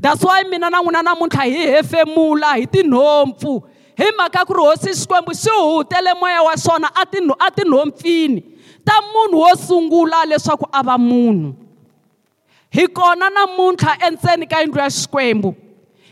that's 0.00 0.24
why 0.24 0.42
mina 0.50 0.68
na 0.74 0.78
n'wina 0.82 1.00
namuntlha 1.08 1.42
hi 1.54 1.62
hefemula 1.74 2.46
hi 2.60 2.66
tinhompfu 2.74 3.52
hi 4.00 4.08
mhaka 4.18 4.38
ya 4.40 4.44
ku 4.48 4.54
ri 4.54 4.60
hosi 4.66 4.90
xikwembu 5.00 5.32
xi 5.42 5.50
huhutele 5.58 6.10
moya 6.20 6.40
wa 6.48 6.54
xona 6.64 6.88
a 6.94 7.02
a 7.46 7.50
tinhompfini 7.58 8.40
ta 8.86 8.94
munhu 9.12 9.36
wo 9.44 9.50
sungula 9.66 10.18
leswaku 10.30 10.66
a 10.72 10.80
va 10.88 10.96
munhu 11.08 11.48
hi 12.76 12.84
kona 12.98 13.26
namuntlha 13.36 13.92
endzeni 14.06 14.44
ka 14.52 14.56
yindlu 14.60 14.80
ya 14.84 14.90
xikwembu 14.98 15.50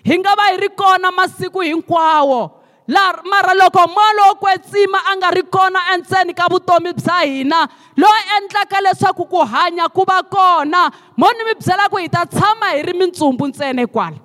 hi 0.08 0.14
nga 0.20 0.32
va 0.38 0.44
hi 0.50 0.56
ri 0.64 0.68
kona 0.80 1.08
masiku 1.18 1.60
hinkwawo 1.70 2.40
mara 2.88 3.54
loko 3.54 3.78
moya 3.88 4.12
lowo 4.18 4.38
kwetsima 4.40 4.98
a 5.10 5.16
nga 5.16 5.30
ri 5.30 5.42
kona 5.42 5.78
endzeni 5.94 6.34
ka 6.34 6.48
vutomi 6.50 6.92
bya 6.92 7.20
hina 7.24 7.68
loyi 7.96 8.20
endlaka 8.36 8.80
leswaku 8.80 9.26
ku 9.28 9.36
hanya 9.44 9.88
ku 9.88 10.04
va 10.04 10.22
kona 10.24 10.90
mo 11.16 11.28
ni 11.32 11.44
mi 11.44 11.54
byela 11.54 11.88
ku 11.88 11.96
hi 11.98 12.08
ta 12.08 12.26
tshama 12.26 12.74
hi 12.74 12.82
ri 12.82 12.92
mintsumbu 12.92 13.46
ntsena 13.48 13.86
kwala 13.86 14.16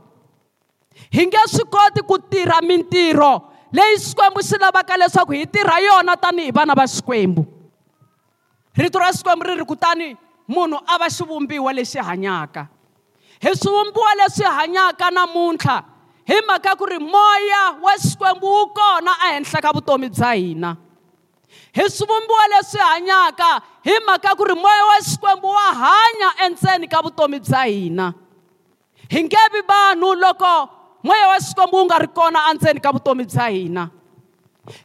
hi 1.13 1.25
nge 1.27 1.37
swi 1.53 1.63
koti 1.69 2.01
ku 2.01 2.17
tirha 2.17 2.61
mintirho 2.61 3.45
leyi 3.71 3.97
xikwembu 4.01 4.41
xi 4.41 4.57
lavaka 4.57 4.97
leswaku 4.97 5.31
hi 5.33 5.45
tirha 5.45 5.77
yona 5.79 6.17
tanihi 6.17 6.51
vana 6.51 6.73
va 6.73 6.85
xikwembu 6.89 7.45
rito 8.77 8.99
ra 8.99 9.13
xikwembu 9.13 9.43
ri 9.45 9.53
ri 9.55 9.65
kutani 9.65 10.17
munhu 10.49 10.81
a 10.87 10.97
va 10.97 11.05
xivumbiwa 11.09 11.71
lexi 11.77 11.99
hanyaka 12.01 12.65
hi 13.39 13.53
swivumbiwa 13.53 14.15
leswi 14.17 14.45
hanyaka 14.49 15.11
namuntlha 15.13 15.83
hi 16.27 16.43
mhaka 16.43 16.75
ku 16.75 16.83
ri 16.83 16.99
moya 16.99 17.79
wa 17.79 17.93
xikwembu 17.95 18.43
wu 18.43 18.63
kona 18.75 19.15
ehenhla 19.31 19.59
ka 19.63 19.71
vutomi 19.71 20.11
bya 20.11 20.31
hina 20.35 20.71
hi 21.75 21.85
swivumbiwa 21.89 22.43
leswi 22.51 22.81
hanyaka 22.83 23.49
hi 23.87 23.95
mhaka 24.03 24.35
ku 24.35 24.43
ri 24.43 24.55
moya 24.59 24.83
wa 24.91 24.97
xikwembu 25.07 25.47
wa 25.47 25.67
hanya 25.83 26.29
endzeni 26.45 26.87
ka 26.91 26.99
vutomi 27.01 27.39
bya 27.39 27.63
hina 27.71 28.05
hi 29.11 29.23
nge 29.23 29.43
vi 29.55 29.61
vanhu 29.71 30.15
loko 30.19 30.51
moya 31.07 31.27
wa 31.31 31.39
xikwembu 31.39 31.75
wu 31.79 31.85
nga 31.87 31.97
ri 32.03 32.09
kona 32.19 32.39
endzeni 32.51 32.83
ka 32.83 32.91
vutomi 32.91 33.23
bya 33.23 33.47
hina 33.47 33.83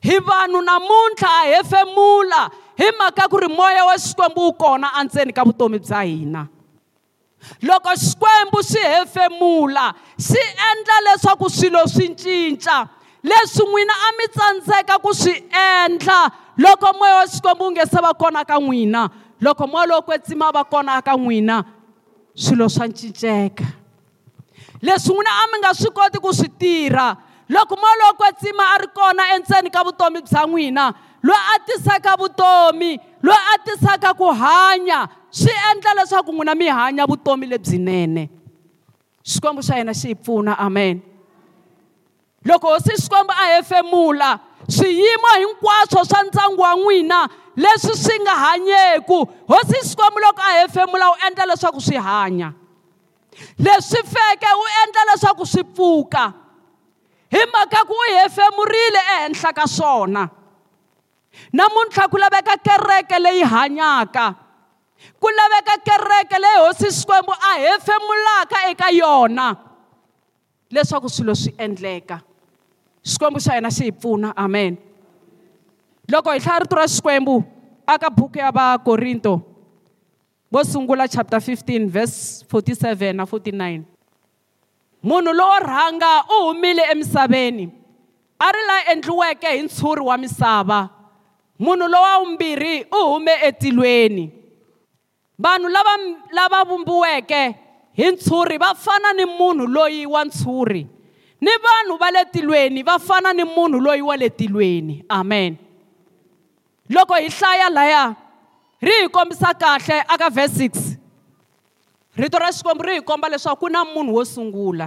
hi 0.09 0.19
vanhu 0.31 0.63
namuntlha 0.71 1.31
a 1.43 1.45
hefemula 1.55 2.41
hi 2.79 2.87
mhaka 2.99 3.27
ku 3.27 3.37
ri 3.43 3.49
moya 3.51 3.83
wa 3.91 3.97
xikwembu 3.99 4.41
wu 4.47 4.53
kona 4.55 4.95
endzeni 5.03 5.35
ka 5.35 5.43
vutomi 5.43 5.83
bya 5.83 6.01
hina 6.07 6.43
loko 7.63 7.91
xikwembu 7.97 8.63
xi 8.63 8.79
hefemula 8.83 9.93
xi 10.19 10.39
endla 10.71 10.97
leswaku 11.07 11.49
swilo 11.51 11.81
swi 11.89 12.09
cinca 12.15 12.87
leswi 13.23 13.67
n'wina 13.71 13.95
a 14.07 14.11
mi 14.19 14.27
tsandzeka 14.31 14.95
ku 15.03 15.13
swi 15.15 15.35
endla 15.51 16.31
loko 16.57 16.93
moya 16.99 17.17
wa 17.23 17.27
xikwembu 17.27 17.65
wu 17.65 17.71
nge 17.73 17.83
se 17.93 17.99
va 18.03 18.15
kona 18.15 18.45
ka 18.45 18.57
n'wina 18.61 19.09
loko 19.45 19.67
moya 19.67 19.87
lowo 19.87 20.03
kwetsima 20.03 20.47
va 20.55 20.65
kona 20.65 21.03
ka 21.03 21.15
n'wina 21.17 21.63
swilo 22.35 22.69
swa 22.69 22.87
cinceka 22.89 23.65
leswi 24.83 25.13
n'wina 25.15 25.33
a 25.43 25.47
mi 25.51 25.59
nga 25.63 25.73
swi 25.75 25.91
koti 25.91 26.19
ku 26.19 26.33
swi 26.35 26.49
tirha 26.49 27.17
loko 27.49 27.77
moya 27.77 27.97
lowo 28.03 28.15
kwetsima 28.19 28.65
a 28.75 28.79
ri 28.79 28.87
kona 28.97 29.23
endzeni 29.37 29.71
ka 29.71 29.83
vutomi 29.85 30.21
bya 30.27 30.43
n'wina 30.47 30.85
loyi 31.23 31.39
a 31.55 31.59
tisaka 31.59 32.19
vutomi 32.19 32.99
loyi 33.23 33.39
a 33.55 33.59
tisaka 33.63 34.15
ku 34.15 34.25
hanya 34.35 35.07
swi 35.31 35.53
endla 35.71 35.95
leswaku 35.95 36.33
n'wina 36.35 36.55
mi 36.57 36.67
hanya 36.67 37.07
vutomi 37.07 37.47
lebyinene 37.47 38.23
xikwembu 39.31 39.63
xa 39.63 39.77
hina 39.79 39.95
xi 39.95 40.09
hi 40.09 40.15
pfuna 40.15 40.59
amen 40.59 40.99
loko 42.45 42.69
hosi 42.75 42.97
xikwembu 43.03 43.33
a 43.33 43.45
hefemula 43.57 44.31
swiyimo 44.69 45.29
hinkwaswo 45.39 46.03
swa 46.05 46.21
ndyangu 46.27 46.63
wa 46.63 46.73
n'wina 46.75 47.29
leswi 47.57 47.95
swi 48.05 48.17
nga 48.21 48.35
hanyeku 48.35 49.19
hosi 49.49 49.79
xikwembu 49.89 50.19
loko 50.19 50.43
a 50.45 50.53
hefemula 50.61 51.11
u 51.11 51.15
endla 51.27 51.45
leswaku 51.47 51.81
swi 51.81 51.97
hanya 51.97 52.49
leswi 53.59 53.99
feke 54.15 54.51
u 54.59 54.65
endla 54.83 55.01
leswaku 55.13 55.47
swi 55.47 55.65
pfuka 55.65 56.33
hi 57.31 57.43
mhaka 57.53 57.81
ku 57.89 57.93
u 57.95 58.05
hefemurile 58.17 59.01
ehenhla 59.19 59.51
ka 59.55 59.67
swona 59.69 60.29
namuntlha 61.53 62.05
ku 62.11 62.17
laveka 62.21 62.57
kereke 62.61 63.17
leyi 63.19 63.45
hanyaka 63.45 64.37
ku 65.17 65.29
laveka 65.29 65.77
kereke 65.81 66.37
leyi 66.39 66.59
hosi 66.69 66.89
xikwembu 66.93 67.33
a 67.33 67.53
hefemulaka 67.63 68.59
eka 68.73 68.89
yona 68.93 69.49
leswaku 70.73 71.09
swilo 71.09 71.35
swi 71.37 71.53
endleka 71.57 72.21
xikwembu 73.05 73.39
xa 73.41 73.57
hina 73.59 73.71
xi 73.73 73.89
hi 73.91 73.93
pfuna 73.93 74.33
amen 74.37 74.77
loko 76.11 76.33
hi 76.33 76.39
hlaya 76.41 76.61
rito 76.65 76.77
ra 76.77 76.87
xikwembu 76.89 77.37
aka 77.87 78.09
buku 78.11 78.39
ya 78.39 78.51
vakorinto 78.53 79.41
vo 80.53 80.61
sungula 80.65 81.09
chapter 81.09 81.41
15 81.41 81.89
verse 81.89 82.45
47 82.49 83.17
na 83.17 83.25
49 83.25 83.85
munhu 85.05 85.31
lowo 85.33 85.59
rhanga 85.65 86.13
u 86.29 86.37
humile 86.53 86.85
emisaveni 86.93 87.73
a 88.39 88.49
ri 88.55 88.63
la 88.69 88.77
endliweke 88.95 89.49
hi 89.49 89.63
ntshuri 89.65 90.01
wa 90.05 90.17
misava 90.19 91.01
munhu 91.63 91.87
lowa 91.89 92.19
wumbirhi 92.19 92.85
u 92.93 93.05
hume 93.09 93.33
etilweni 93.49 94.25
vanhu 95.45 95.69
lava 95.77 95.93
lava 96.39 96.61
vumbiweke 96.71 97.43
hi 97.99 98.07
ntshuri 98.13 98.57
va 98.59 98.71
fana 98.85 99.13
ni 99.13 99.25
munhu 99.39 99.67
loyi 99.77 100.07
wa 100.07 100.25
ntshuri 100.25 100.83
ni 101.41 101.53
vanhu 101.67 101.95
va 102.03 102.09
le 102.17 102.23
tilweni 102.33 102.83
va 102.83 102.99
fana 102.99 103.33
ni 103.33 103.45
munhu 103.45 103.81
loyi 103.87 104.03
wa 104.11 104.17
le 104.17 104.29
tilweni 104.41 105.05
amen 105.09 105.57
loko 106.89 107.15
hi 107.15 107.29
hlaya 107.39 107.71
laya 107.71 108.03
ri 108.81 108.93
hi 109.03 109.09
kombisa 109.09 109.55
kahle 109.55 109.99
aka 110.15 110.29
vhesi 110.31 110.67
6 110.69 112.19
rito 112.19 112.39
ra 112.39 112.51
xikwembu 112.53 112.83
ri 112.83 112.95
hi 112.99 113.03
komba 113.03 113.29
leswaku 113.29 113.65
ku 113.67 113.73
na 113.73 113.81
munhu 113.85 114.13
wo 114.17 114.25
sungula 114.25 114.87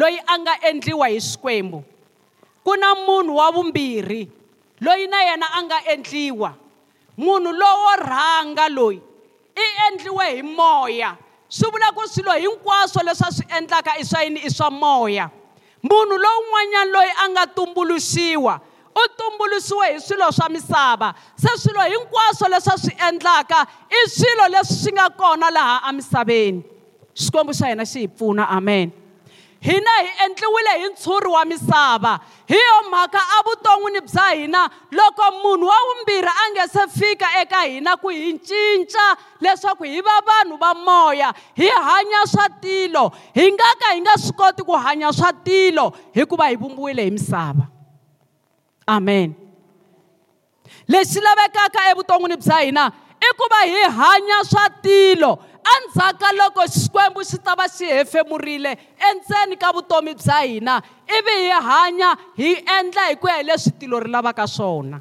loyi 0.00 0.18
a 0.26 0.34
nga 0.40 0.54
endliwa 0.68 1.06
hi 1.14 1.18
xikwembu 1.30 1.78
ku 2.64 2.72
na 2.80 2.88
munhu 3.06 3.32
wa 3.38 3.46
vumbirhi 3.56 4.22
loyi 4.80 5.06
na 5.08 5.22
yena 5.22 5.46
a 5.54 5.58
nga 5.62 5.78
endliwa 5.92 6.50
munhu 7.18 7.52
lowo 7.52 7.94
rhanga 8.10 8.66
loyi 8.74 8.98
i 9.54 9.66
endliwe 9.90 10.26
hi 10.34 10.42
moya 10.42 11.14
swi 11.48 11.68
vula 11.70 11.92
ku 11.94 12.02
swilo 12.10 12.32
hinkwaswo 12.34 13.02
leswi 13.06 13.26
a 13.28 13.32
swi 13.32 13.46
endlaka 13.58 13.92
i 13.98 14.04
swa 14.04 14.22
yini 14.24 14.40
i 14.44 14.50
swa 14.50 14.70
moya 14.70 15.30
munhu 15.82 16.16
lowun'wanyana 16.18 16.90
loyi 16.90 17.12
a 17.22 17.28
nga 17.30 17.44
tumbuluxiwa 17.46 18.54
u 18.98 19.02
tumbuluxiwe 19.18 19.86
hi 19.94 20.00
swilo 20.00 20.26
swa 20.32 20.48
misava 20.48 21.14
se 21.36 21.50
swilo 21.62 21.80
hinkwaswo 21.82 22.46
leswi 22.50 22.72
a 22.74 22.78
swi 22.82 22.92
endlaka 23.08 23.58
i 23.98 24.08
swilo 24.10 24.44
leswi 24.48 24.76
swi 24.82 24.92
nga 24.92 25.06
kona 25.10 25.48
laha 25.50 25.76
emisaveni 25.90 26.60
xikwembu 27.22 27.52
xa 27.54 27.66
hina 27.70 27.84
xi 27.86 27.98
hi 28.02 28.08
pfuna 28.08 28.48
amen 28.50 28.90
hina 29.64 29.90
hi 30.02 30.08
endliwile 30.24 30.70
hi 30.78 30.88
ntshuri 30.88 31.28
wa 31.28 31.44
misava 31.44 32.20
hi 32.46 32.54
yo 32.54 32.90
mhaka 32.90 33.20
evuton'wini 33.40 34.00
bya 34.00 34.28
hina 34.30 34.62
loko 34.90 35.26
munhu 35.42 35.66
wa 35.70 35.74
vumbirhi 35.88 36.28
a 36.28 36.50
nge 36.50 36.66
se 36.74 36.84
fika 36.98 37.26
eka 37.42 37.60
hina 37.62 37.96
ku 37.96 38.08
hi 38.08 38.38
cinca 38.48 39.06
leswaku 39.40 39.84
hi 39.84 40.00
va 40.00 40.18
vanhu 40.28 40.56
va 40.60 40.74
moya 40.74 41.32
hi 41.56 41.68
hanya 41.88 42.22
swa 42.32 42.48
tilo 42.48 43.04
hi 43.34 43.46
nga 43.52 43.70
ka 43.82 43.94
hi 43.94 44.00
nga 44.00 44.14
swi 44.24 44.32
koti 44.40 44.62
ku 44.62 44.72
hanya 44.84 45.12
swa 45.12 45.32
tilo 45.32 45.92
hikuva 46.14 46.48
hi 46.52 46.56
vumbiwile 46.56 47.02
hi 47.04 47.10
misava 47.10 47.66
amen 48.86 49.34
lexi 50.88 51.20
lavekaka 51.20 51.90
evuton'wini 51.90 52.36
bya 52.36 52.58
hina 52.66 52.84
i 53.28 53.32
ku 53.38 53.46
va 53.50 53.64
hi 53.64 53.82
hanya 54.02 54.44
swa 54.44 54.68
tilo 54.82 55.32
endzhaka 55.72 56.28
loko 56.36 56.62
xikwembu 56.68 57.24
xi 57.24 57.38
ta 57.40 57.54
va 57.56 57.66
xi 57.68 57.86
hefemurile 57.88 58.74
endzeni 59.08 59.56
ka 59.56 59.72
vutomi 59.72 60.14
bya 60.14 60.38
hina 60.44 60.82
ivi 61.08 61.34
hi 61.40 61.50
hanya 61.68 62.10
hi 62.36 62.50
endla 62.78 63.08
hi 63.08 63.14
ku 63.16 63.28
ya 63.28 63.34
hi 63.34 63.42
leswi 63.48 63.72
tilo 63.78 64.00
ri 64.00 64.10
lavaka 64.10 64.46
swona 64.46 65.00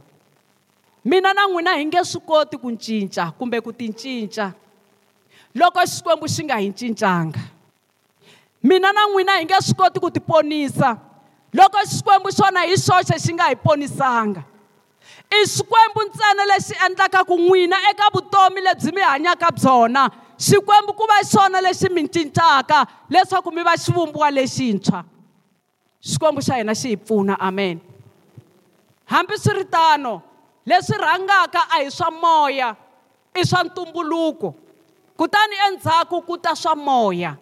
mina 1.04 1.34
na 1.34 1.48
n'wina 1.48 1.76
hi 1.78 1.86
nge 1.86 2.04
swi 2.06 2.22
koti 2.26 2.58
ku 2.58 2.72
cinca 2.78 3.32
kumbe 3.38 3.60
ku 3.62 3.74
ti 3.74 3.92
cinca 3.94 4.54
loko 5.56 5.80
xikwembu 5.84 6.28
xi 6.28 6.44
nga 6.46 6.56
hi 6.62 6.72
cincanga 6.72 7.42
mina 8.64 8.92
na 8.94 9.06
n'wina 9.12 9.38
hi 9.40 9.46
nge 9.46 9.60
swi 9.68 9.76
koti 9.76 10.00
ku 10.00 10.10
ti 10.10 10.20
ponisa 10.20 10.96
loko 11.54 11.78
xikwembu 11.92 12.32
xona 12.32 12.64
hi 12.66 12.78
xoxe 12.80 13.20
xi 13.20 13.34
nga 13.36 13.52
hi 13.52 13.56
ponisanga 13.56 14.42
i 15.34 15.44
xikwembu 15.48 16.00
ntsena 16.08 16.44
lexi 16.46 16.74
endlaka 16.86 17.26
ku 17.28 17.36
n'wina 17.38 17.78
eka 17.92 18.08
vutomi 18.14 18.62
lebyi 18.62 18.92
mi 18.96 19.02
hanyaka 19.02 19.52
byona 19.52 20.12
xikwembu 20.38 20.94
ku 20.94 21.06
va 21.08 21.24
xona 21.24 21.62
lexi 21.62 21.90
mi 21.90 22.08
cincaka 22.08 22.86
leswaku 23.10 23.52
mi 23.52 23.64
va 23.64 23.76
xivumbiwa 23.78 24.32
lexintshwa 24.34 25.04
xikwembu 26.10 26.42
xa 26.42 26.56
hina 26.58 26.74
xi 26.76 26.90
hi 26.96 26.98
pfuna 26.98 27.36
amen 27.40 27.80
hambiswiritano 29.06 30.22
leswi 30.66 30.98
rhangaka 30.98 31.62
a 31.70 31.80
hi 31.84 31.90
swa 31.92 32.12
moya 32.12 32.76
i 33.36 33.44
swa 33.46 33.64
ntumbuluko 33.64 34.56
kutani 35.18 35.56
endzhaku 35.70 36.22
ku 36.22 36.38
ta 36.38 36.56
swa 36.56 36.76
moya 36.76 37.36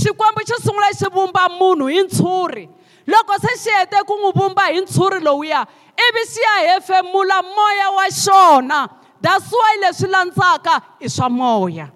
xikwembu 0.00 0.40
xi 0.48 0.54
sungula 0.64 0.88
xi 0.92 1.06
vumba 1.14 1.48
munhu 1.48 1.86
hi 1.86 2.00
ntshuri 2.02 2.68
loko 3.06 3.34
se 3.42 3.52
xi 3.62 3.70
hete 3.80 3.98
ku 4.08 4.14
n'wi 4.16 4.32
vumba 4.38 4.64
hi 4.72 4.80
ntshuri 4.80 5.20
lowuya 5.20 5.66
ivi 6.06 6.22
xi 6.32 6.40
ya 6.42 6.54
hefemula 6.72 7.36
moya 7.56 7.88
wa 7.96 8.06
xona 8.24 8.88
that's 9.20 9.52
why 9.52 9.76
leswi 9.82 10.08
landzaka 10.08 10.74
i 11.00 11.08
swa 11.10 11.28
moya 11.28 11.86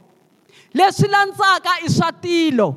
leswi 0.77 1.09
landzaka 1.09 1.71
i 1.85 1.89
swa 1.91 2.13
tilo 2.13 2.75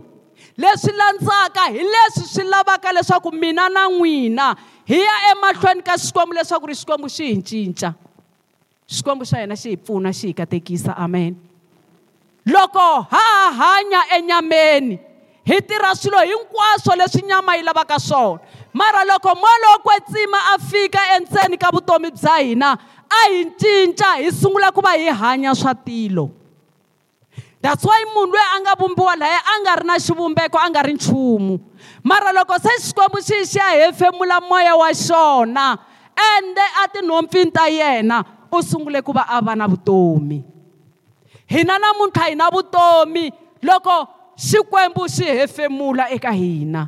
leswi 0.58 0.92
landzaka 0.98 1.62
hi 1.68 1.78
leswi 1.80 2.24
swi 2.34 2.44
lavaka 2.44 2.92
leswaku 2.94 3.32
mina 3.32 3.70
na 3.70 3.88
n'wina 3.90 4.56
hi 4.86 5.00
ya 5.02 5.16
emahlweni 5.32 5.82
ka 5.88 5.96
xikwembu 6.04 6.34
leswaku 6.38 6.68
ri 6.70 6.76
xikwembu 6.80 7.08
xi 7.16 7.26
hi 7.34 7.42
cinca 7.50 7.90
xikwembu 8.96 9.24
xa 9.30 9.38
hina 9.42 9.56
xi 9.62 9.70
hi 9.74 9.78
pfuna 9.84 10.12
xi 10.20 10.26
hi 10.28 10.34
katekisa 10.40 10.92
amen 11.06 11.36
loko 12.46 12.86
ha 13.14 13.22
ha 13.22 13.52
hanya 13.62 14.02
enyameni 14.18 14.96
hi 15.50 15.58
tirha 15.62 15.92
swilo 15.96 16.20
hinkwaswo 16.30 16.96
leswi 16.96 17.22
nyama 17.30 17.56
yi 17.58 17.64
lavaka 17.64 18.00
swona 18.00 18.40
mara 18.74 19.04
loko 19.04 19.30
molo 19.44 19.72
kwetsima 19.84 20.38
a 20.54 20.58
fika 20.70 21.00
endzeni 21.16 21.58
ka 21.58 21.70
vutomi 21.74 22.12
bya 22.18 22.36
hina 22.46 22.70
a 23.10 23.22
hi 23.32 23.46
cinca 23.62 24.06
hi 24.22 24.32
sungula 24.32 24.72
ku 24.72 24.82
va 24.82 24.92
hi 24.98 25.12
hanya 25.22 25.52
swa 25.56 25.76
tilo 25.76 26.26
that's 27.62 27.84
why 27.84 28.04
munhu 28.16 28.32
loyi 28.32 28.48
a 28.56 28.58
nga 28.64 28.74
vumbiwa 28.80 29.14
laya 29.20 29.40
a 29.44 29.54
nga 29.64 29.74
ri 29.84 29.86
na 29.86 29.96
xivumbeko 30.00 30.56
a 30.58 30.68
nga 30.72 30.82
ri 30.88 30.94
nchumu 30.96 31.60
mara 32.04 32.32
loko 32.32 32.56
se 32.64 32.72
xikwembu 32.84 33.20
xi 33.20 33.38
xi 33.46 33.60
ya 33.60 33.76
hefemula 33.84 34.40
moya 34.50 34.76
wa 34.80 34.88
xona 34.96 35.78
ende 36.16 36.66
a 36.84 36.88
tinhompfini 36.94 37.52
ta 37.52 37.66
yena 37.68 38.24
u 38.52 38.58
sungule 38.64 39.02
ku 39.04 39.12
va 39.12 39.28
a 39.28 39.42
va 39.46 39.54
na 39.60 39.68
vutomi 39.68 40.40
hina 41.48 41.76
namuntlha 41.80 42.26
hi 42.32 42.36
na 42.36 42.48
vutomi 42.50 43.28
loko 43.62 44.08
xikwembu 44.40 45.02
xi 45.16 45.26
hefemula 45.44 46.08
eka 46.16 46.32
hina 46.32 46.88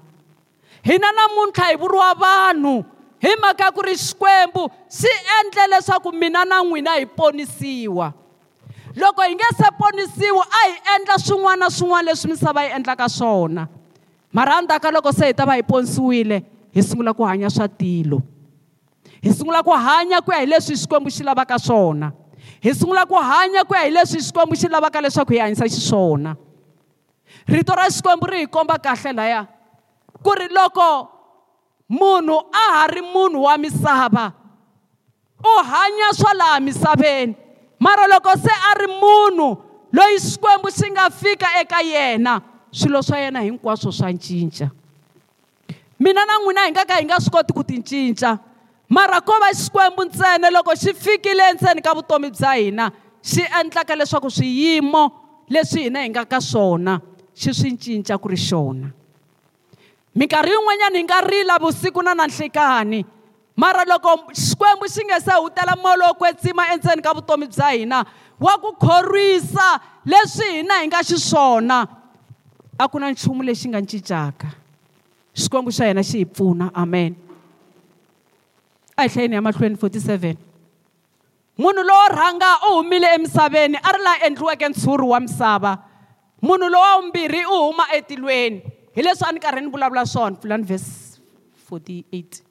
hina 0.87 1.09
namuntlha 1.11 1.65
hi 1.67 1.75
vuriwa 1.75 2.13
vanhu 2.15 2.79
hi 3.19 3.31
mhaka 3.43 3.75
ku 3.75 3.81
ri 3.83 3.95
xikwembu 3.99 4.71
xi 4.87 5.11
endle 5.39 5.63
leswaku 5.75 6.09
mina 6.15 6.47
na 6.47 6.63
n'wina 6.63 6.91
hi 6.99 7.05
ponisiwa 7.17 8.07
loko 8.95 9.21
hi 9.21 9.35
nge 9.35 9.43
se 9.57 9.71
ponisiwa 9.77 10.43
a 10.63 10.67
hi 10.67 10.75
endla 10.95 11.17
swin'wana 11.19 11.57
na 11.59 11.69
swin'wana 11.69 12.05
leswi 12.09 12.29
misava 12.31 12.63
yi 12.63 12.71
endlaka 12.75 13.07
swona 13.09 13.67
mara 14.33 14.57
andzhaka 14.57 14.91
loko 14.91 15.11
se 15.13 15.25
hi 15.27 15.33
ta 15.33 15.45
va 15.45 15.55
hi 15.55 15.63
ponisiwile 15.63 16.41
hi 16.73 16.83
sungula 16.83 17.13
ku 17.13 17.23
hanya 17.23 17.49
swa 17.49 17.67
tilo 17.67 18.21
hi 19.21 19.31
sungula 19.33 19.63
ku 19.63 19.71
hanya 19.71 20.21
ku 20.21 20.31
ya 20.31 20.37
hi 20.39 20.45
leswi 20.45 20.75
xikwembu 20.75 21.09
xi 21.11 21.23
lavaka 21.23 21.59
swona 21.59 22.11
hi 22.63 22.73
sungula 22.75 23.05
ku 23.05 23.15
hanya 23.15 23.63
ku 23.65 23.73
ya 23.73 23.81
hi 23.85 23.89
leswi 23.91 24.21
xikwembu 24.21 24.55
xi 24.55 24.67
lavaka 24.67 25.01
leswaku 25.01 25.33
hi 25.33 25.39
hanyisa 25.39 25.67
xiswona 25.69 26.35
rito 27.47 27.73
ra 27.75 27.87
xikwembu 27.89 28.27
ri 28.27 28.39
hi 28.43 28.47
komba 28.47 28.77
kahle 28.79 29.13
laya 29.15 29.47
ku 30.23 30.35
ri 30.39 30.47
loko 30.49 31.07
munhu 31.89 32.39
a 32.63 32.65
ha 32.75 32.87
ri 32.91 33.01
munhu 33.01 33.43
wa 33.43 33.57
misava 33.57 34.31
u 35.43 35.55
hanya 35.63 36.11
swa 36.15 36.33
laha 36.33 36.59
misaveni 36.59 37.35
mara 37.81 38.05
loko 38.07 38.29
se 38.37 38.51
a 38.69 38.73
ri 38.77 38.87
munhu 38.87 39.47
loyi 39.91 40.19
xikwembu 40.21 40.69
xi 40.71 40.91
nga 40.93 41.09
fika 41.09 41.47
eka 41.61 41.81
yena 41.81 42.41
swilo 42.71 43.01
swa 43.03 43.17
yena 43.17 43.41
hinkwaswo 43.41 43.91
swa 43.91 44.13
cinca 44.13 44.69
mina 45.99 46.25
na 46.25 46.37
n'wina 46.39 46.67
hi 46.67 46.71
nga 46.71 46.85
ka 46.85 46.99
hi 46.99 47.05
nga 47.09 47.17
swi 47.19 47.31
koti 47.33 47.53
ku 47.57 47.63
ti 47.65 47.81
cinca 47.81 48.37
mara 48.89 49.17
ko 49.21 49.33
va 49.41 49.49
xikwembu 49.53 50.05
ntsena 50.05 50.51
loko 50.53 50.75
xi 50.77 50.93
fikile 50.93 51.53
ntseni 51.57 51.81
ka 51.81 51.97
vutomi 51.97 52.29
bya 52.29 52.53
hina 52.53 52.85
xi 53.25 53.41
endlaka 53.59 53.95
leswaku 53.97 54.29
swiyimo 54.31 55.03
leswi 55.49 55.89
hina 55.89 56.03
hi 56.05 56.09
nga 56.13 56.21
ka 56.25 56.39
swona 56.41 56.99
xi 57.33 57.49
swi 57.53 57.73
cinca 57.81 58.13
ku 58.21 58.27
ri 58.29 58.37
xona 58.37 58.93
minkarhi 60.15 60.53
yin'wanyana 60.53 60.97
hi 61.01 61.03
nga 61.03 61.19
rila 61.25 61.57
vusiku 61.57 62.05
na 62.05 62.13
nanhlekani 62.13 63.01
mara 63.61 63.83
loko 63.89 64.13
xikwembu 64.43 64.87
xi 64.93 65.03
nge 65.05 65.17
se 65.27 65.33
hutela 65.43 65.75
moya 65.81 65.97
lowo 66.01 66.13
kwetsima 66.21 66.63
endzeni 66.73 67.01
ka 67.05 67.13
vutomi 67.17 67.45
bya 67.53 67.67
hina 67.75 67.99
wa 68.45 68.53
ku 68.63 68.69
khorwisa 68.81 69.67
leswi 70.09 70.47
hina 70.57 70.77
hi 70.81 70.87
nga 70.89 71.01
xiswona 71.09 71.77
a 72.77 72.89
ku 72.89 72.97
na 72.99 73.11
nchumu 73.13 73.43
lexi 73.45 73.67
nga 73.69 73.81
cincaka 73.91 74.47
xikwembu 75.41 75.71
xa 75.77 75.85
hina 75.91 76.03
xi 76.09 76.23
hi 76.23 76.25
pfuna 76.33 76.67
amen 76.83 77.13
a 78.97 79.03
hi 79.05 79.09
hlayeni 79.13 79.35
ya 79.37 79.41
mahlweni 79.45 79.75
47 79.77 80.35
munhu 81.61 81.83
lowo 81.89 82.05
rhanga 82.17 82.49
u 82.71 82.75
humile 82.81 83.07
emisaveni 83.17 83.77
a 83.77 83.97
ri 83.97 84.01
laha 84.05 84.25
endliweke 84.27 84.65
ntshuri 84.71 85.05
wa 85.11 85.19
misava 85.25 85.73
munhu 86.41 86.65
lowa 86.75 86.91
vumbirhi 86.99 87.43
u 87.45 87.57
huma 87.67 87.85
etilweni 87.97 88.57
hi 88.97 89.03
leswi 89.05 89.25
a 89.29 89.33
ni 89.33 89.39
karhi 89.45 89.61
ni 89.61 89.67
vulavula 89.75 90.05
swona 90.13 90.35
pfulani 90.39 90.63
verse 90.73 90.89
48 91.75 92.49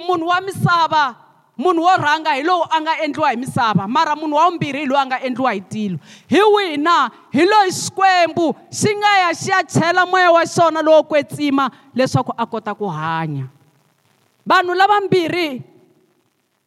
munhu 0.08 0.32
wa 0.32 0.40
misava 0.40 1.04
munhu 1.60 1.84
wo 1.84 1.94
rhanga 2.00 2.32
hi 2.32 2.40
lowu 2.40 2.64
a 2.64 2.76
nga 2.80 2.94
endliwa 3.04 3.28
hi 3.36 3.36
misava 3.36 3.84
mara 3.84 4.16
munhu 4.16 4.38
wa 4.40 4.48
vumbirhi 4.48 4.84
hi 4.84 4.88
loyi 4.88 5.02
a 5.04 5.04
nga 5.06 5.18
endliwa 5.20 5.52
hi 5.52 5.60
tilo 5.68 5.96
hi 6.32 6.40
wihi 6.40 6.76
na 6.80 7.12
hi 7.28 7.44
loyi 7.44 7.70
xikwembu 7.76 8.56
xi 8.72 8.88
nga 8.96 9.12
ya 9.26 9.30
xi 9.36 9.48
ya 9.52 9.60
chela 9.68 10.06
moya 10.08 10.32
wa 10.32 10.44
xona 10.48 10.80
lowo 10.80 11.02
kwetsima 11.04 11.68
leswaku 11.92 12.32
a 12.32 12.44
kota 12.48 12.72
ku 12.72 12.88
hanya 12.88 13.52
vanhu 14.48 14.72
lavambirhi 14.72 15.60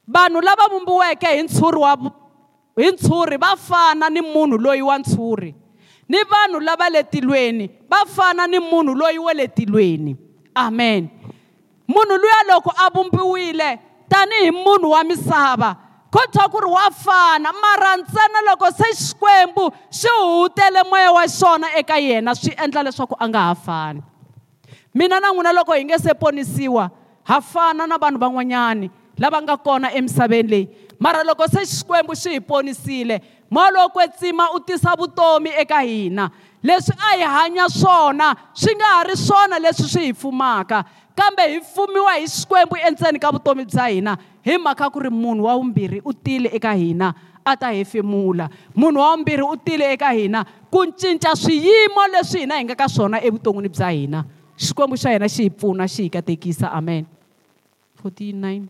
vanhu 0.05 0.39
lava 0.45 0.69
vumbiweke 0.69 1.25
hi 1.33 1.41
ntshuri 1.49 1.79
wa 1.81 1.97
hi 2.77 2.87
ntshuri 2.93 3.35
va 3.41 3.57
fana 3.57 4.05
ni 4.13 4.21
munhu 4.21 4.59
loyi 4.61 4.85
wa 4.85 5.01
ntshuri 5.01 5.49
ni 6.05 6.19
vanhu 6.29 6.61
lava 6.61 6.85
le 6.93 7.01
tilweni 7.03 7.65
va 7.89 8.05
fana 8.05 8.45
ni 8.47 8.61
munhu 8.61 8.93
loyi 8.93 9.17
wa 9.17 9.33
le 9.33 9.47
tilweni 9.49 10.13
amen 10.53 11.09
munhu 11.87 12.17
luya 12.17 12.43
loko 12.49 12.71
a 12.77 12.89
vumbiwile 12.91 13.79
tanihi 14.09 14.51
munhu 14.51 14.89
wa 14.91 15.03
misava 15.03 15.71
ko 16.11 16.19
twa 16.31 16.47
ku 16.49 16.59
ri 16.65 16.69
wa 16.71 16.87
fana 16.91 17.51
mara 17.53 17.97
ntsena 17.97 18.39
loko 18.49 18.69
se 18.71 18.85
xikwembu 18.95 19.71
xi 19.91 20.07
huhutele 20.19 20.81
moya 20.89 21.11
wa 21.13 21.25
xona 21.27 21.67
eka 21.77 21.97
yena 21.99 22.31
swi 22.35 22.53
endla 22.57 22.83
leswaku 22.85 23.15
a 23.19 23.25
nga 23.29 23.39
ha 23.39 23.55
fani 23.55 24.01
mina 24.93 25.19
na 25.19 25.29
n'wina 25.31 25.51
loko 25.53 25.73
hi 25.73 25.83
nge 25.85 25.97
se 25.99 26.13
ponisiwa 26.13 26.89
ha 27.23 27.41
fana 27.41 27.87
na 27.87 27.97
vanhu 27.97 28.17
van'wanyani 28.19 28.89
lava 29.17 29.41
nga 29.41 29.57
kona 29.57 29.93
emisaveni 29.93 30.49
leyi 30.49 30.67
mara 30.99 31.23
loko 31.23 31.43
se 31.47 31.61
xikwembu 31.65 32.13
xi 32.15 32.29
hi 32.31 32.39
ponisile 32.41 33.21
moya 33.51 33.71
lowo 33.71 33.89
kwetsima 33.89 34.51
u 34.55 34.59
tisa 34.59 34.95
vutomi 34.97 35.49
eka 35.59 35.79
hina 35.81 36.29
leswi 36.63 36.95
a 37.09 37.17
hi 37.17 37.21
hanya 37.23 37.69
swona 37.69 38.33
swi 38.53 38.73
nga 38.75 38.85
ha 38.95 39.03
ri 39.03 39.15
swona 39.17 39.59
leswi 39.59 39.87
swi 39.93 40.03
hi 40.05 40.13
fumaka 40.13 40.83
kambe 41.15 41.43
hi 41.51 41.59
fumiwa 41.73 42.13
hi 42.19 42.27
xikwembu 42.27 42.75
endzeni 42.87 43.19
ka 43.23 43.29
vutomi 43.31 43.65
bya 43.71 43.85
hina 43.93 44.13
hi 44.45 44.57
mhaka 44.57 44.89
ku 44.93 44.99
ri 44.99 45.09
munhu 45.09 45.45
wa 45.47 45.53
vumbirhi 45.57 46.01
u 46.05 46.11
tile 46.13 46.49
eka 46.53 46.73
hina 46.75 47.07
a 47.51 47.55
ta 47.57 47.69
hefemula 47.77 48.49
munhu 48.75 48.99
wa 49.05 49.09
vumbirhi 49.15 49.41
u 49.41 49.55
tile 49.65 49.85
eka 49.95 50.09
hina 50.17 50.45
ku 50.73 50.85
cinca 51.01 51.31
swiyimo 51.43 52.03
leswi 52.13 52.39
hina 52.43 52.55
hi 52.59 52.63
nga 52.65 52.75
ka 52.81 52.87
swona 52.95 53.17
evuton'wini 53.27 53.69
bya 53.75 53.89
hina 53.97 54.19
xikwembu 54.63 54.95
xa 55.01 55.09
hina 55.15 55.27
xi 55.35 55.41
hi 55.43 55.49
pfuna 55.57 55.85
xi 55.93 56.01
hi 56.05 56.09
katekisa 56.15 56.67
amen 56.79 57.03
49 58.05 58.61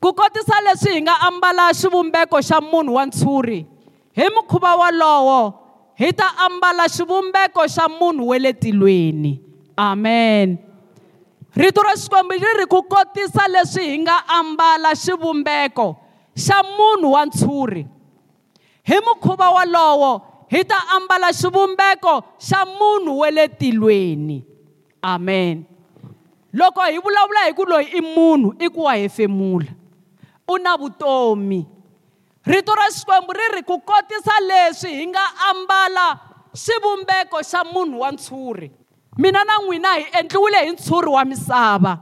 ku 0.00 0.08
kotisa 0.20 0.56
leswi 0.66 0.90
hi 0.96 1.00
nga 1.04 1.14
ambala 1.28 1.64
xivumbeko 1.78 2.36
xa 2.48 2.58
munhu 2.70 2.92
wa 2.96 3.02
ntshuri 3.08 3.60
hi 4.18 4.26
mukhuva 4.36 4.72
wolowo 4.80 5.40
hi 6.00 6.08
ta 6.12 6.28
ambala 6.46 6.84
xivumbeko 6.94 7.60
xa 7.76 7.84
munhu 8.00 8.22
we 8.30 8.36
le 8.44 8.52
tilweni 8.62 9.32
amen 9.76 10.48
rito 11.56 11.80
ra 11.86 11.94
xikwembu 11.94 12.34
ri 12.34 12.50
ri 12.58 12.66
ku 12.66 12.82
kotisa 12.82 13.46
leswi 13.48 13.84
hi 13.90 13.96
nga 14.02 14.16
ambala 14.26 14.90
xivumbeko 14.98 15.86
xa 16.34 16.58
munhu 16.76 17.14
wa 17.14 17.22
ntshuri 17.26 17.82
hi 18.88 18.96
mukhuva 19.06 19.46
wolowo 19.54 20.10
hi 20.50 20.60
ta 20.70 20.78
ambala 20.98 21.30
xivumbeko 21.40 22.12
xa 22.48 22.60
munhu 22.78 23.20
wa 23.22 23.28
le 23.36 23.44
tilweni 23.58 24.38
amen 25.14 25.62
loko 26.58 26.82
hi 26.90 26.98
vulavula 26.98 27.46
hi 27.46 27.52
ku 27.54 27.64
loyi 27.70 27.86
i 28.02 28.02
munhu 28.02 28.48
i 28.58 28.66
ku 28.74 28.82
wa 28.90 28.94
hefemula 28.98 29.70
u 30.52 30.58
na 30.58 30.74
vutomi 30.76 31.60
rito 32.50 32.72
ra 32.74 32.86
xikwembu 32.90 33.30
ri 33.38 33.46
ri 33.62 33.62
ku 33.62 33.78
kotisa 33.78 34.34
leswi 34.50 34.90
hi 34.98 35.06
nga 35.06 35.22
ambala 35.54 36.06
xivumbeko 36.64 37.38
xa 37.50 37.60
munhu 37.72 38.02
wa 38.02 38.10
ntshuri 38.10 38.68
mina 39.18 39.44
na 39.44 39.58
n'wina 39.58 39.94
hi 39.94 40.06
endliwile 40.20 40.58
hi 40.64 40.70
ntshuri 40.70 41.08
wa 41.10 41.24
misava 41.24 41.98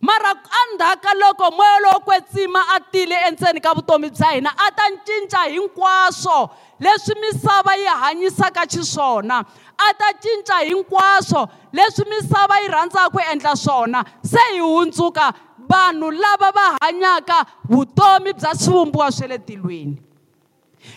mara 0.00 0.30
endzhaka 0.60 1.14
loko 1.14 1.50
moya 1.50 1.80
lowo 1.80 2.00
kwetsima 2.00 2.60
a 2.74 2.80
tile 2.80 3.16
endzeni 3.28 3.60
ka 3.60 3.72
vutomi 3.74 4.10
bya 4.10 4.30
hina 4.30 4.50
a 4.58 4.70
ta 4.70 4.82
cinca 5.04 5.44
hinkwaswo 5.50 6.50
leswi 6.80 7.14
misava 7.20 7.76
yi 7.76 7.86
hanyisaka 7.86 8.66
xiswona 8.72 9.44
a 9.78 9.92
ta 9.94 10.12
cinca 10.20 10.64
hinkwaswo 10.66 11.48
leswi 11.72 12.04
misava 12.10 12.58
yi 12.60 12.68
rhandzaka 12.68 13.08
ku 13.10 13.18
endla 13.32 13.56
swona 13.56 14.04
se 14.22 14.40
hi 14.52 14.58
hundzuka 14.60 15.32
vanhu 15.68 16.10
lava 16.10 16.50
va 16.52 16.76
hanyaka 16.82 17.46
vutomi 17.70 18.32
bya 18.32 18.54
swivumbiwa 18.54 19.10
swa 19.12 19.26
le 19.26 19.38
tilweni 19.38 19.96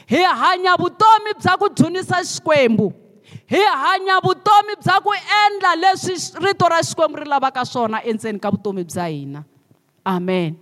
hi 0.05 0.23
hanya 0.23 0.75
vutomi 0.75 1.33
bya 1.39 1.53
ku 1.57 1.69
dzunisa 1.69 2.15
xikwembu 2.25 2.93
hi 3.49 3.61
hanya 3.61 4.17
vutomi 4.25 4.73
bya 4.81 4.97
ku 5.05 5.13
endla 5.13 5.77
leswi 5.77 6.17
rito 6.41 6.65
ra 6.69 6.81
xikwembu 6.81 7.21
ri 7.21 7.25
lavaka 7.29 7.61
swona 7.65 8.01
endzeni 8.01 8.41
ka 8.41 8.49
vutomi 8.49 8.81
bya 8.83 9.05
hina 9.05 9.45
amen 10.05 10.57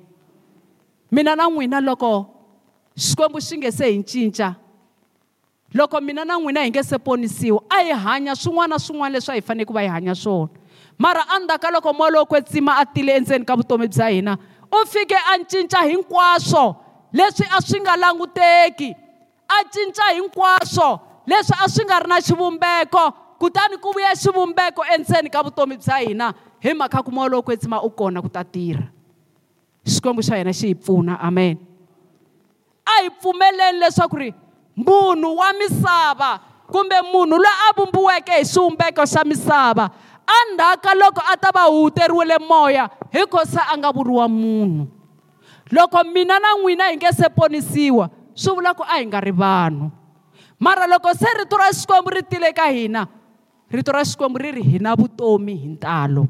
mina 1.12 1.36
na 1.36 1.48
n'wina 1.48 1.80
loko 1.80 2.28
xikwembu 2.96 3.40
xi 3.40 3.56
nge 3.58 3.72
se 3.72 3.86
hi 3.88 4.04
cinca 4.04 4.56
loko 5.74 6.02
mina 6.04 6.26
na 6.28 6.36
n'wina 6.36 6.64
hi 6.68 6.74
nge 6.76 6.84
se 6.84 6.98
ponisiwa 7.00 7.64
a 7.72 7.80
hi 7.84 7.94
hanya 7.96 8.36
swin'wana 8.36 8.76
na 8.76 8.78
swin'wana 8.80 9.16
leswi 9.16 9.32
a 9.32 9.36
hi 9.40 9.42
fanele 9.42 9.66
ku 9.68 9.74
va 9.74 9.80
hi 9.82 9.88
hanya 9.88 10.16
swona 10.16 10.52
mara 11.00 11.24
andzhaka 11.38 11.72
loko 11.72 11.94
molowo 11.96 12.26
kwetsima 12.28 12.76
a 12.84 12.86
tile 12.86 13.16
endzeni 13.16 13.46
ka 13.48 13.56
vutomi 13.56 13.88
bya 13.88 14.12
hina 14.12 14.36
u 14.76 14.84
fike 14.92 15.16
a 15.16 15.40
cinca 15.48 15.88
hinkwaswo 15.88 16.76
leswi 17.16 17.48
a 17.48 17.62
swi 17.64 17.80
nga 17.80 17.96
languteki 17.96 18.92
a 19.48 19.58
cinca 19.72 20.04
hinkwaswo 20.20 21.13
leswi 21.26 21.56
a 21.62 21.68
swi 21.70 21.86
nga 21.86 22.00
ri 22.04 22.08
na 22.10 22.20
xivumbeko 22.22 23.04
kutani 23.40 23.78
ku 23.80 23.92
vuya 23.92 24.12
xivumbeko 24.16 24.82
endzeni 24.94 25.30
ka 25.32 25.44
vutomi 25.44 25.78
bya 25.80 25.98
hina 26.04 26.28
hi 26.60 26.72
mhaka 26.74 27.04
ku 27.04 27.12
moya 27.12 27.30
lowo 27.32 27.44
kwetsima 27.44 27.80
u 27.84 27.90
kona 27.90 28.22
ku 28.22 28.28
ta 28.30 28.44
tirha 28.44 28.84
xikwembu 29.88 30.22
xa 30.28 30.36
hina 30.40 30.52
xi 30.54 30.68
hi 30.72 30.76
pfuna 30.76 31.14
amen 31.28 31.56
a 32.86 32.94
hi 33.08 33.10
pfumeleni 33.10 33.80
leswaku 33.82 34.16
ri 34.20 34.30
munhu 34.76 35.38
wa 35.40 35.50
misava 35.56 36.32
kumbe 36.72 36.96
munhu 37.12 37.38
loyi 37.40 37.56
a 37.72 37.72
vumbiweke 37.78 38.32
hi 38.38 38.44
xivumbeko 38.52 39.02
xa 39.12 39.22
misava 39.24 39.86
endzhaka 40.38 40.92
loko 41.02 41.22
a 41.24 41.34
ta 41.42 41.50
va 41.56 41.64
huteriwile 41.72 42.38
moya 42.50 42.84
hi 43.16 43.22
khosa 43.32 43.62
a 43.72 43.78
nga 43.80 43.90
vuriwa 43.96 44.26
munhu 44.28 44.84
loko 45.76 45.98
mina 46.14 46.36
na 46.44 46.50
n'wina 46.60 46.86
hi 46.92 46.96
nge 47.00 47.10
se 47.20 47.26
ponisiwa 47.38 48.06
swi 48.42 48.52
vula 48.56 48.76
ku 48.78 48.84
a 48.84 48.96
hi 49.00 49.06
nga 49.08 49.20
ri 49.26 49.32
vanhu 49.44 49.86
mara 50.64 50.88
loko 50.88 51.12
se 51.12 51.28
rito 51.36 51.60
ra 51.60 51.68
xikwembu 51.76 52.10
ri 52.16 52.24
tile 52.24 52.56
ka 52.56 52.72
hina 52.72 53.04
rito 53.68 53.92
ra 53.92 54.00
xikwembu 54.08 54.40
ri 54.40 54.50
ri 54.56 54.64
hi 54.64 54.78
na 54.80 54.96
vutomi 54.96 55.60
hi 55.60 55.68
ntalo 55.76 56.24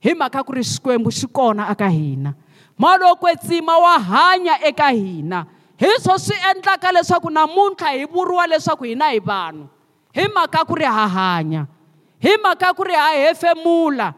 hi 0.00 0.12
mhaka 0.16 0.40
ku 0.40 0.56
ri 0.56 0.64
xikwembu 0.64 1.12
xi 1.12 1.28
kona 1.28 1.68
aka 1.68 1.92
hina 1.92 2.32
malokwetsima 2.80 3.76
wa 3.76 3.94
hanya 4.00 4.56
eka 4.64 4.88
hina 4.96 5.44
hi 5.76 5.92
swo 6.00 6.16
swi 6.16 6.36
endlaka 6.50 6.88
leswaku 6.96 7.28
namuntlha 7.28 7.92
hi 7.92 8.08
vuriwa 8.08 8.46
leswaku 8.48 8.88
hina 8.88 9.12
hi 9.12 9.20
vanhu 9.20 9.68
hi 10.16 10.24
mhaka 10.32 10.64
ku 10.64 10.74
ri 10.80 10.88
ha 10.88 11.06
hanya 11.20 11.68
hi 12.16 12.32
mhaka 12.40 12.72
ku 12.72 12.82
ri 12.88 12.96
ha 12.96 13.12
hefemula 13.12 14.08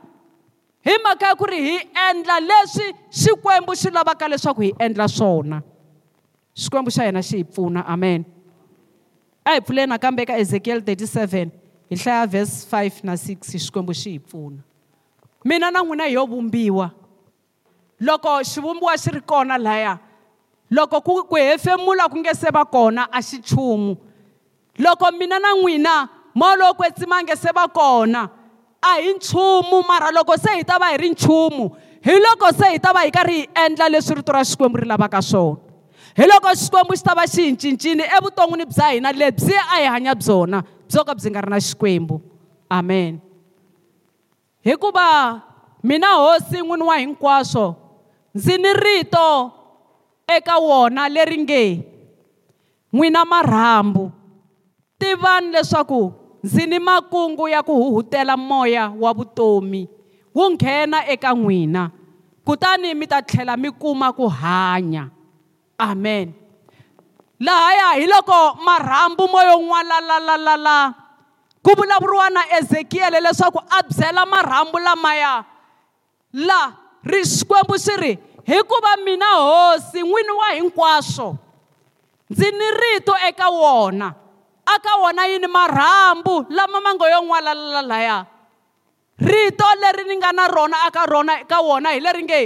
hi 0.86 0.94
mhaka 1.02 1.34
ku 1.34 1.44
ri 1.50 1.58
hi 1.68 1.76
endla 2.10 2.38
leswi 2.40 2.94
xikwembu 3.10 3.74
xi 3.76 3.90
lavaka 3.90 4.30
leswaku 4.30 4.70
hi 4.70 4.74
endla 4.78 5.08
swona 5.10 5.58
xikwembu 6.62 6.94
xa 6.94 7.10
hina 7.10 7.22
xi 7.26 7.42
hi 7.42 7.44
pfuna 7.50 7.82
amen, 7.90 8.06
amen. 8.14 8.39
a 9.50 9.54
hi 9.54 9.60
pfuleni 9.60 9.90
nakambe 9.92 10.24
ka 10.28 10.36
ezekiel 10.38 10.78
37 10.86 11.48
hi 11.90 11.96
hlaya 12.00 12.26
vhesi 12.32 12.66
5 12.72 12.90
na 13.08 13.14
6 13.14 13.36
xikwembu 13.64 13.94
xi 14.00 14.10
hi 14.14 14.18
pfuna 14.18 14.62
mina 15.50 15.70
na 15.70 15.82
n'wina 15.82 16.04
hi 16.10 16.14
yo 16.14 16.24
vumbiwa 16.32 16.86
loko 18.08 18.34
xivumbiwa 18.52 18.94
xi 19.04 19.10
ri 19.16 19.20
kona 19.20 19.58
laya 19.58 19.96
loko 20.70 21.00
ku, 21.00 21.14
ku 21.30 21.36
hefemula 21.36 22.08
ku 22.12 22.18
nge 22.22 22.34
se 22.40 22.48
va 22.58 22.64
kona 22.64 23.08
a 23.12 23.22
xi 23.28 23.38
chumu 23.50 23.96
loko 24.86 25.06
mina 25.18 25.38
na 25.38 25.50
n'wina 25.58 25.94
moya 26.38 26.56
lowo 26.60 26.74
kwetsima 26.78 27.16
nge 27.22 27.36
se 27.42 27.50
va 27.56 27.64
kona 27.68 28.22
a 28.82 29.00
hi 29.00 29.10
nchumu 29.16 29.82
mara 29.88 30.10
loko 30.16 30.36
se 30.44 30.50
hi 30.58 30.64
ta 30.64 30.78
va 30.82 30.86
hi 30.86 30.96
ri 31.02 31.10
nchumu 31.14 31.70
hi 32.06 32.12
loko 32.26 32.52
se 32.58 32.66
hi 32.72 32.78
ta 32.84 32.92
va 32.96 33.00
hi 33.06 33.10
karhi 33.18 33.38
hi 33.40 33.48
endla 33.66 33.88
leswi 33.92 34.14
rito 34.20 34.32
ra 34.32 34.42
xikwembu 34.46 34.76
ri 34.82 34.86
lavaka 34.88 35.22
swona 35.30 35.69
hi 36.16 36.24
loko 36.26 36.48
xikwembu 36.58 36.94
xi 36.98 37.04
ta 37.06 37.12
va 37.18 37.24
xi 37.30 37.40
hi 37.48 37.54
cincile 37.60 38.04
evuton'wini 38.18 38.64
bya 38.72 38.86
hina 38.94 39.10
lebyi 39.20 39.54
a 39.58 39.64
hi 39.78 39.82
hanya 39.92 40.12
byona 40.22 40.58
byo 40.88 41.00
ka 41.06 41.12
byi 41.18 41.28
nga 41.30 41.40
ri 41.46 41.50
na 41.50 41.60
xikwembu 41.60 42.16
amen 42.78 43.12
hikuva 44.66 45.06
mina 45.86 46.10
hosi 46.22 46.58
n'wini 46.62 46.84
wa 46.88 46.96
hinkwaswo 47.02 47.66
ndzi 48.34 48.54
ni 48.58 48.70
rito 48.84 49.26
eka 50.36 50.54
wona 50.58 51.06
leri 51.08 51.38
nge 51.42 51.64
n'wina 52.94 53.20
marhambu 53.24 54.04
tivani 54.98 55.48
leswaku 55.54 56.12
ndzi 56.44 56.62
ni 56.66 56.78
makungu 56.78 57.48
ya 57.48 57.62
ku 57.62 57.72
huhutela 57.74 58.36
moya 58.36 58.90
wa 59.02 59.10
vutomi 59.14 59.88
wu 60.34 60.44
nghena 60.50 61.06
eka 61.06 61.30
n'wina 61.38 61.90
kutani 62.44 62.94
mi 62.98 63.06
ta 63.06 63.22
tlhela 63.22 63.54
mi 63.56 63.70
kuma 63.70 64.10
ku 64.12 64.26
hanya 64.26 65.04
amen 65.80 66.36
lahaya 67.40 67.96
hi 67.96 68.04
loko 68.04 68.60
marhambu 68.60 69.24
moyo 69.24 69.56
n'walalalala 69.56 70.78
ku 71.64 71.72
vulavuriwa 71.72 72.28
na 72.30 72.42
ezekiyele 72.60 73.20
leswaku 73.24 73.64
a 73.64 73.80
byela 73.88 74.28
marhambu 74.28 74.76
lamaya 74.78 75.40
la 76.36 76.76
ri 77.04 77.24
xikwembu 77.24 77.76
xi 77.80 77.94
ri 77.96 78.12
hikuva 78.44 78.92
mina 79.08 79.30
hosi 79.40 80.04
n'wini 80.04 80.32
wa 80.36 80.48
hinkwaswo 80.60 81.28
ndzi 82.30 82.48
ni 82.52 82.68
rito 82.84 83.16
eka 83.28 83.48
wona 83.48 84.12
aka 84.68 84.92
wona 85.00 85.24
yini 85.26 85.46
marhambu 85.48 86.44
lama 86.52 86.80
ma 86.84 86.92
ngo 86.94 87.08
yo 87.08 87.24
n'walalala 87.24 87.82
laya 87.88 88.16
rito 89.18 89.64
leri 89.80 90.04
ni 90.04 90.16
nga 90.20 90.32
na 90.32 90.44
rona 90.48 90.76
aka 90.86 91.06
rona 91.08 91.40
eka 91.40 91.58
wona 91.60 91.90
hi 91.90 92.00
leri 92.00 92.22
nge 92.24 92.40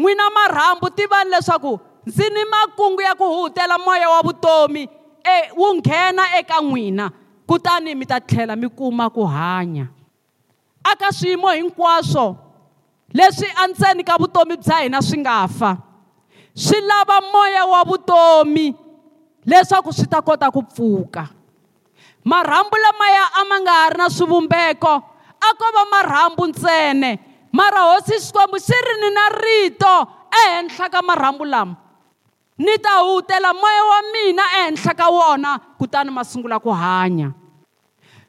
n'wina 0.00 0.30
marhambu 0.32 0.90
tivani 0.90 1.30
leswaku 1.30 1.80
ndzi 2.10 2.30
ni 2.30 2.44
makungu 2.44 3.00
ya 3.00 3.14
ku 3.14 3.24
huhutela 3.28 3.78
moya 3.78 4.10
wa 4.10 4.20
vutomi 4.22 4.82
e, 5.34 5.50
wu 5.56 5.74
nghena 5.74 6.38
eka 6.38 6.58
n'wina 6.60 7.10
kutani 7.46 7.94
mi 7.94 8.06
ta 8.06 8.18
tlhela 8.20 8.56
mi 8.58 8.66
kuma 8.68 9.06
ku 9.14 9.22
hanya 9.26 9.86
aka 10.90 11.08
swiyimo 11.14 11.50
hinkwaswo 11.54 12.34
leswi 13.14 13.46
andzeni 13.62 14.02
ka 14.04 14.16
vutomi 14.18 14.56
bya 14.58 14.78
hina 14.82 14.98
swi 15.02 15.18
nga 15.22 15.46
fa 15.48 15.76
swi 16.54 16.80
lava 16.82 17.20
moya 17.32 17.62
wa 17.70 17.80
vutomi 17.86 18.74
leswaku 19.46 19.92
swi 19.94 20.06
ta 20.10 20.18
kota 20.22 20.50
ku 20.50 20.62
pfuka 20.66 21.28
marhambu 22.26 22.74
lamaya 22.76 23.24
a 23.40 23.44
ma 23.48 23.56
nga 23.62 23.70
ha 23.80 23.86
ri 23.94 23.98
na 24.02 24.06
swivumbeko 24.10 24.94
a 25.40 25.48
ko 25.58 25.66
va 25.76 25.84
marhambu 25.94 26.42
ntsene 26.50 27.10
mara 27.54 27.80
hosi 27.90 28.18
xikwembu 28.24 28.58
xi 28.66 28.76
ri 28.86 28.94
ni 29.02 29.08
na 29.16 29.24
rito 29.42 29.92
ehenhla 30.42 30.86
ka 30.94 31.00
marhambu 31.06 31.44
lama 31.54 31.74
ni 32.60 32.76
ta 32.78 33.00
hutela 33.02 33.54
moya 33.56 33.84
wa 33.88 34.00
mina 34.12 34.42
ehenhla 34.60 34.92
ka 34.94 35.08
wona 35.08 35.58
kutani 35.80 36.12
ma 36.12 36.20
sungula 36.24 36.60
ku 36.60 36.68
hanya 36.68 37.32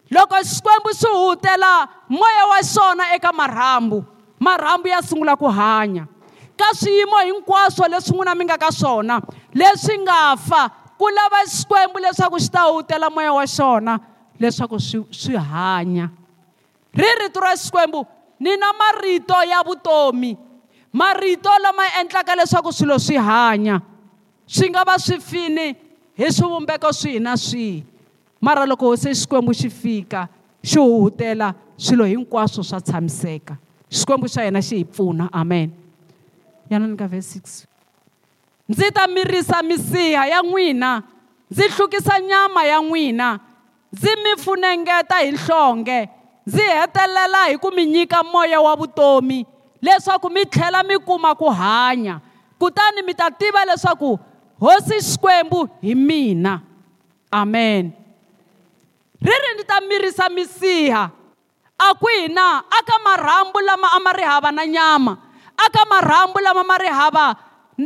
loko 0.08 0.40
xikwembu 0.40 0.96
xi 0.96 1.10
hutela 1.12 1.84
moya 2.10 2.44
wa 2.56 2.60
xona 2.64 3.04
eka 3.16 3.34
marhambu 3.36 4.06
marhambu 4.40 4.88
ya 4.88 5.04
sungula 5.04 5.36
ku 5.36 5.52
hanya 5.52 6.08
ka 6.56 6.72
swiyimo 6.72 7.20
hinkwaswo 7.28 7.92
leswi 7.92 8.16
n'wina 8.16 8.36
mi 8.40 8.48
nga 8.48 8.56
ka 8.58 8.72
swona 8.72 9.20
leswi 9.52 10.00
nga 10.08 10.40
fa 10.40 10.72
ku 10.96 11.12
lava 11.12 11.44
xikwembu 11.52 12.00
leswaku 12.00 12.40
xi 12.40 12.48
ta 12.48 12.72
hutela 12.72 13.12
moya 13.12 13.36
wa 13.36 13.44
xona 13.44 14.00
leswaku 14.40 14.80
swi 14.80 15.04
swi 15.12 15.36
hanya 15.36 16.08
ri 16.96 17.10
rito 17.20 17.40
ra 17.44 17.52
xikwembu 17.52 18.08
ni 18.40 18.56
na 18.56 18.72
marito 18.72 19.36
ya 19.44 19.60
vutomi 19.60 20.40
marito 20.96 21.52
lama 21.60 21.84
endlaka 22.00 22.32
leswaku 22.36 22.72
swilo 22.72 22.96
swi 22.96 23.20
hanya 23.20 23.91
swi 24.52 24.68
nga 24.70 24.84
va 24.88 24.96
swi 25.00 25.18
fini 25.32 25.68
hi 26.20 26.28
swivumbeko 26.38 26.90
swihi 27.00 27.20
na 27.20 27.34
swihi 27.38 27.84
mara 28.42 28.66
loko 28.66 28.92
se 28.98 29.10
xikwembu 29.16 29.54
xi 29.56 29.70
fika 29.70 30.28
xi 30.66 30.80
huhutela 30.80 31.54
swilo 31.78 32.06
hinkwaswo 32.12 32.62
swa 32.70 32.82
tshamiseka 32.88 33.54
xikwembu 33.98 34.28
xa 34.34 34.42
hina 34.46 34.62
xi 34.68 34.76
hi 34.82 34.86
pfuna 34.92 35.26
amen 35.32 35.70
yana 36.70 36.88
ni 36.88 36.98
ka 37.00 37.08
vhesi 37.08 37.40
6 37.40 37.64
ndzi 38.70 38.90
ta 38.96 39.08
mirisa 39.08 39.64
misiha 39.64 40.24
ya 40.32 40.40
n'wina 40.44 40.92
ndzi 41.52 41.62
hlukisa 41.76 42.20
nyama 42.20 42.62
ya 42.72 42.80
n'wina 42.84 43.40
ndzi 43.94 44.10
mi 44.24 44.32
funengeta 44.44 45.16
hi 45.24 45.32
nhlonge 45.32 46.00
ndzi 46.48 46.62
hetelela 46.78 47.46
hi 47.50 47.56
ku 47.58 47.72
mi 47.76 47.86
nyika 47.86 48.20
moya 48.24 48.60
wa 48.62 48.76
vutomi 48.76 49.46
leswaku 49.82 50.28
mi 50.30 50.44
tlhela 50.46 50.84
mi 50.84 50.98
kuma 51.00 51.36
ku 51.36 51.48
hanya 51.50 52.20
kutani 52.60 53.00
mi 53.06 53.14
ta 53.14 53.32
tiva 53.32 53.64
leswaku 53.66 54.20
hosi 54.62 55.02
xikwembu 55.02 55.70
hi 55.82 55.96
mina 55.96 56.62
amen 57.34 57.92
riri 59.26 59.58
ni 59.58 59.64
ta 59.64 59.82
mirisa 59.82 60.30
misiha 60.30 61.04
a 61.78 61.94
kwihi 61.94 62.28
na 62.30 62.58
aka 62.80 62.96
marhambu 63.06 63.60
lama 63.68 63.88
a 63.98 64.00
ma 64.06 64.12
ri 64.18 64.24
hava 64.32 64.52
na 64.52 64.66
nyama 64.66 65.14
aka 65.66 65.82
marhambu 65.92 66.40
lama 66.46 66.64
ma 66.70 66.78
ri 66.78 66.88
hava 67.00 67.28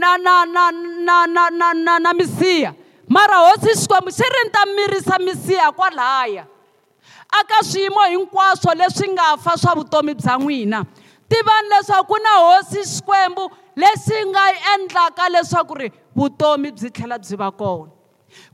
na 0.01 0.17
na 0.25 0.35
na 0.55 0.63
na 0.71 1.25
na 1.35 1.43
na 1.49 1.67
na 1.85 1.93
na 2.03 2.11
misiha 2.19 2.71
mara 3.07 3.35
hosi 3.47 3.71
xikwembu 3.81 4.11
xi 4.17 4.23
ri 4.33 4.41
ni 4.43 4.49
ta 4.55 4.65
mirisa 4.75 5.15
misiha 5.19 5.71
kwalaya 5.71 6.43
aka 7.41 7.63
swiyimo 7.63 8.01
hinkwaswo 8.11 8.71
leswi 8.75 9.07
nga 9.15 9.37
fa 9.37 9.55
swa 9.57 9.73
vutomi 9.79 10.13
bya 10.13 10.35
n'wina 10.37 10.79
tivani 11.29 11.67
leswaku 11.71 12.13
ku 12.13 12.15
na 12.23 12.31
hosi 12.43 12.83
xikwembu 12.83 13.47
leswi 13.75 14.19
nga 14.31 14.43
endlaka 14.73 15.29
leswaku 15.33 15.73
ri 15.81 15.87
vutomi 16.15 16.69
byi 16.75 16.89
tlhela 16.95 17.17
byi 17.23 17.35
va 17.41 17.49
kona 17.51 17.91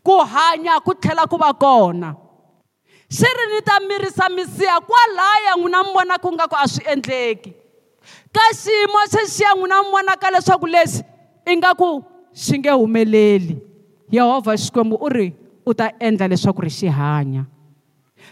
ku 0.05 0.13
hanya 0.33 0.73
ku 0.85 0.91
tlhela 1.01 1.23
ku 1.31 1.37
va 1.43 1.51
kona 1.53 2.09
swi 3.15 3.29
ri 3.37 3.45
ni 3.53 3.59
ta 3.61 3.77
mirisa 3.85 4.25
misiha 4.37 4.77
kwalaya 4.89 5.51
n'wina 5.57 5.79
mi 5.85 5.89
vonaka 5.95 6.25
u 6.27 6.33
nga 6.35 6.45
ku 6.51 6.57
a 6.57 6.65
swi 6.73 6.81
endleki 6.93 7.51
ka 8.35 8.45
xiyimo 8.61 8.99
xexiya 9.13 9.51
n'wina 9.57 9.77
mi 9.85 9.89
vonaka 9.93 10.27
leswaku 10.33 10.65
leswi 10.73 11.03
ingaku 11.51 11.89
xi 12.43 12.55
nge 12.57 12.71
humeleli 12.81 13.55
yehovha 14.15 14.57
xikwembu 14.63 14.95
u 14.97 15.07
ri 15.15 15.27
u 15.61 15.71
ta 15.77 15.85
endla 16.01 16.25
leswaku 16.27 16.59
ri 16.65 16.71
xi 16.77 16.87
hanya 16.89 17.43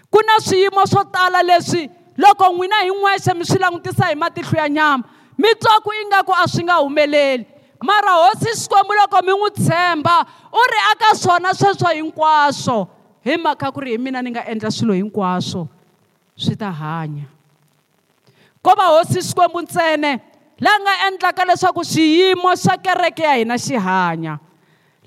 ku 0.10 0.20
na 0.26 0.42
swiyimo 0.42 0.82
swo 0.92 1.04
tala 1.14 1.42
leswi 1.46 1.86
loko 2.18 2.46
n'wina 2.50 2.78
hi 2.86 2.90
n'wexe 2.98 3.32
mi 3.38 3.46
swi 3.46 3.60
langutisa 3.62 4.10
hi 4.10 4.16
matihlo 4.18 4.58
ya 4.58 4.66
nyama 4.70 5.06
mitswako 5.40 5.96
yi 5.96 6.04
nga 6.12 6.20
ku 6.28 6.36
a 6.36 6.44
swi 6.44 6.68
nga 6.68 6.84
humeleli 6.84 7.48
mara 7.80 8.12
hosi 8.28 8.52
xikwembu 8.60 8.92
loko 8.92 9.18
mi 9.24 9.32
n'wi 9.32 9.52
tshemba 9.56 10.16
u 10.52 10.62
ri 10.68 10.80
aka 10.92 11.16
swona 11.16 11.56
sweswo 11.56 11.88
hinkwaswo 11.96 12.78
hi 13.24 13.40
mhaka 13.40 13.72
ku 13.72 13.80
ri 13.80 13.96
hi 13.96 14.00
mina 14.00 14.20
ni 14.20 14.36
nga 14.36 14.44
endla 14.52 14.68
swilo 14.68 14.92
hinkwaswo 14.92 15.64
swi 16.36 16.60
ta 16.60 16.68
hanya 16.68 17.24
ko 18.60 18.76
va 18.76 19.00
hosi 19.00 19.24
xikwembu 19.24 19.64
ntsene 19.64 20.20
laha 20.60 20.78
nga 20.84 20.94
endlaka 21.08 21.44
leswaku 21.48 21.88
xiyimo 21.88 22.52
xa 22.60 22.76
kereke 22.84 23.24
ya 23.24 23.40
hina 23.40 23.56
xi 23.56 23.80
hanya 23.80 24.34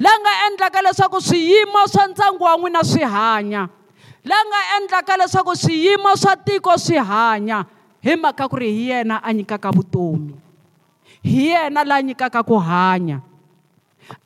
laha 0.01 0.17
nga 0.25 0.33
endlaka 0.49 0.79
leswaku 0.81 1.21
swiyimo 1.21 1.85
swa 1.93 2.09
ndyangu 2.09 2.41
wa 2.41 2.57
n'wina 2.57 2.81
swi 2.81 3.05
hanya 3.05 3.69
laha 4.25 4.45
nga 4.49 4.61
endlaka 4.81 5.13
leswaku 5.21 5.53
swiyimo 5.53 6.17
swa 6.17 6.33
tiko 6.41 6.73
swi 6.81 6.97
hanya 6.97 7.69
hi 8.03 8.19
mhaka 8.19 8.51
ku 8.51 8.59
ri 8.59 8.69
hi 8.75 8.85
yena 8.91 9.23
a 9.23 9.31
nyikaka 9.31 9.71
vutomi 9.71 10.35
hi 11.23 11.55
yena 11.55 11.87
la 11.87 12.03
nyikaka 12.03 12.43
ku 12.43 12.59
hanya 12.59 13.23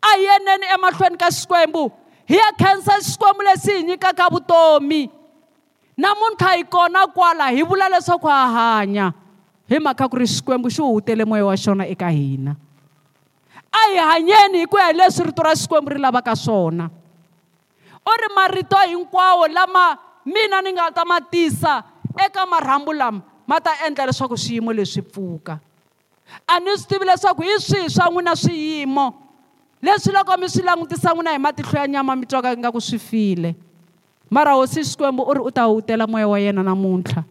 a 0.00 0.10
hi 0.16 0.24
yeneni 0.24 0.64
emahlweni 0.72 1.20
ka 1.20 1.28
xikwembu 1.28 1.92
hi 2.24 2.40
ya 2.40 2.50
khensa 2.56 2.96
xikwembu 3.04 3.44
lexi 3.44 3.76
hi 3.84 3.84
nyikaka 3.84 4.32
vutomi 4.32 5.12
namuntlha 5.92 6.56
hi 6.56 6.64
kona 6.64 7.04
kwala 7.12 7.52
hi 7.52 7.60
vula 7.60 7.92
leswaku 7.92 8.24
ha 8.32 8.48
hanya 8.48 9.12
hi 9.68 9.76
mhaka 9.76 10.08
ku 10.08 10.16
ri 10.24 10.24
xikwembu 10.24 10.72
xi 10.72 10.80
hutele 10.80 11.28
moya 11.28 11.44
wa 11.44 11.52
xona 11.56 11.84
eka 11.84 12.08
hina 12.08 12.56
a 13.76 13.82
hi 13.92 14.00
hanyeni 14.00 14.64
hi 14.64 14.66
ku 14.72 14.80
ya 14.80 14.88
hi 14.88 14.96
leswi 14.96 15.28
rito 15.28 15.44
ra 15.44 15.52
xikwembu 15.52 15.92
ri 15.92 16.00
lavaka 16.00 16.32
swona 16.32 16.88
u 18.08 18.12
ri 18.24 18.28
marito 18.32 18.80
hinkwawo 18.88 19.44
lama 19.52 20.00
mina 20.24 20.64
ni 20.64 20.72
nga 20.72 20.88
ta 20.96 21.04
ma 21.04 21.20
tisa 21.20 21.84
eka 22.16 22.46
marhambu 22.46 22.92
lama 22.92 23.22
ma 23.46 23.58
ta 23.60 23.74
endla 23.86 24.06
leswaku 24.08 24.36
swiyimo 24.38 24.72
leswi 24.72 25.02
pfuka 25.02 25.60
a 26.48 26.60
ni 26.60 26.76
swi 26.78 26.88
tivi 26.88 27.04
leswaku 27.04 27.42
hi 27.42 27.58
swihi 27.60 27.88
swa 27.90 28.08
n'wina 28.10 28.34
swiyimo 28.36 29.12
leswi 29.82 30.12
loko 30.12 30.36
mi 30.38 30.48
swi 30.48 30.62
langutisa 30.62 31.12
n'wina 31.14 31.32
hi 31.32 31.38
matihlo 31.38 31.78
ya 31.80 31.86
nyama 31.88 32.16
mi 32.16 32.26
twaka 32.26 32.52
ingaku 32.54 32.80
swi 32.80 32.98
file 32.98 33.54
mara 34.30 34.52
hosi 34.54 34.80
xikwembu 34.84 35.22
u 35.22 35.34
ri 35.34 35.40
u 35.40 35.50
ta 35.50 35.64
hutela 35.64 36.06
moya 36.06 36.28
wa 36.28 36.38
yena 36.40 36.62
namuntlha 36.62 37.24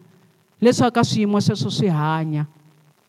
leswaku 0.60 0.94
ka 0.94 1.04
swiyimo 1.04 1.40
sweswo 1.40 1.70
swi 1.70 1.88
hanya 1.88 2.46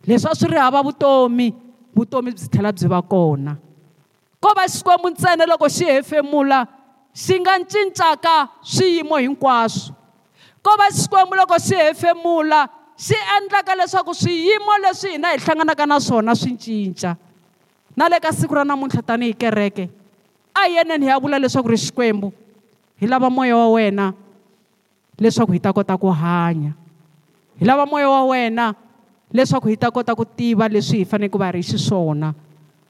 leswi 0.08 0.28
a 0.32 0.36
swi 0.36 0.50
ri 0.50 0.58
hava 0.58 0.82
vutomi 0.84 1.54
vutomi 1.96 2.32
byi 2.34 2.50
tlhela 2.50 2.74
byi 2.74 2.88
va 2.88 3.02
kona 3.02 3.56
ko 4.42 4.54
va 4.58 4.68
xikwembu 4.68 5.10
ntsena 5.14 5.46
loko 5.46 5.70
xi 5.70 5.86
hefemula 5.86 6.68
xi 7.14 7.34
nga 7.42 7.54
cincaka 7.70 8.48
swiyimo 8.62 9.16
hinkwaswo 9.18 9.97
ko 10.62 10.72
va 10.80 10.90
xikwembu 10.94 11.34
loko 11.38 11.58
xi 11.62 11.76
hefemula 11.76 12.66
xi 12.98 13.16
endlaka 13.38 13.76
leswaku 13.76 14.14
swiyimo 14.16 14.74
leswi 14.84 15.16
hina 15.16 15.34
hi 15.36 15.42
hlanganaka 15.42 15.86
na 15.86 16.00
swona 16.00 16.36
swi 16.36 16.56
cinca 16.58 17.16
na 17.96 18.08
le 18.10 18.20
ka 18.22 18.32
siku 18.34 18.54
ra 18.58 18.64
namuntlha 18.66 19.02
tanihi 19.06 19.34
kereke 19.34 19.90
a 20.54 20.66
hi 20.68 20.76
yeneni 20.78 21.06
hi 21.10 21.12
ya 21.12 21.20
vula 21.20 21.40
leswaku 21.40 21.70
ri 21.76 21.78
xikwembu 21.78 22.32
hi 22.98 23.08
lava 23.08 23.30
moya 23.30 23.56
wa 23.58 23.70
wena 23.78 24.14
leswaku 25.20 25.54
hi 25.54 25.60
ta 25.62 25.74
kota 25.74 25.98
ku 25.98 26.10
hanya 26.10 26.74
hi 27.60 27.66
lava 27.66 27.86
moya 27.86 28.10
wa 28.10 28.24
wena 28.34 28.74
leswaku 29.34 29.70
hi 29.74 29.78
ta 29.78 29.92
kota 29.94 30.16
ku 30.18 30.26
tiva 30.26 30.68
leswi 30.68 31.04
hi 31.04 31.06
fanele 31.06 31.30
ku 31.30 31.38
va 31.38 31.54
ri 31.54 31.62
xiswona 31.62 32.34